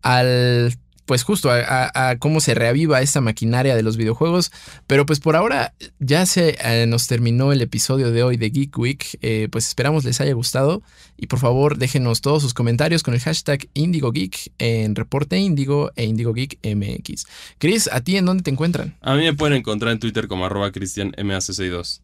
[0.01, 0.73] al,
[1.05, 4.51] pues justo a, cómo se reaviva esta maquinaria de los videojuegos.
[4.87, 8.77] Pero pues por ahora ya se eh, nos terminó el episodio de hoy de Geek
[8.77, 9.17] Week.
[9.21, 10.81] Eh, pues esperamos les haya gustado.
[11.17, 16.05] Y por favor déjenos todos sus comentarios con el hashtag IndigoGeek en Reporte Indigo e
[16.05, 17.25] Indigo Geek MX.
[17.59, 18.95] Chris, ¿a ti en dónde te encuentran?
[19.01, 22.01] A mí me pueden encontrar en Twitter como arroba cristianmac62.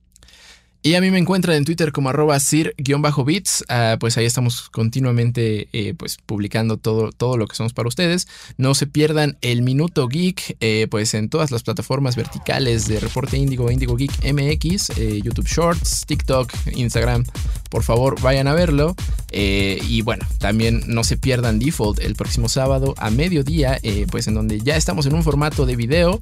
[0.81, 3.65] Y a mí me encuentran en Twitter como arroba sir-bits.
[3.67, 8.29] Ah, pues ahí estamos continuamente eh, pues publicando todo, todo lo que somos para ustedes.
[8.57, 13.37] No se pierdan el Minuto Geek, eh, pues en todas las plataformas verticales de Reporte
[13.37, 17.25] Índigo, Índigo Geek MX, eh, YouTube Shorts, TikTok, Instagram.
[17.69, 18.95] Por favor, vayan a verlo.
[19.31, 24.59] Y bueno, también no se pierdan Default el próximo sábado a mediodía, pues en donde
[24.59, 26.19] ya estamos en un formato de video.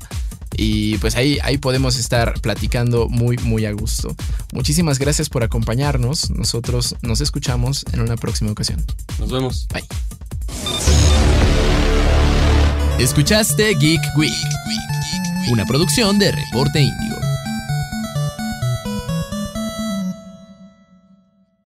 [0.58, 4.16] Y pues ahí, ahí podemos estar platicando muy, muy a gusto.
[4.52, 6.32] Muchísimas gracias por acompañarnos.
[6.32, 8.84] Nosotros nos escuchamos en una próxima ocasión.
[9.20, 9.68] Nos vemos.
[9.72, 9.84] Bye.
[13.00, 14.34] Escuchaste Geek Week,
[15.52, 17.17] una producción de Reporte Índigo.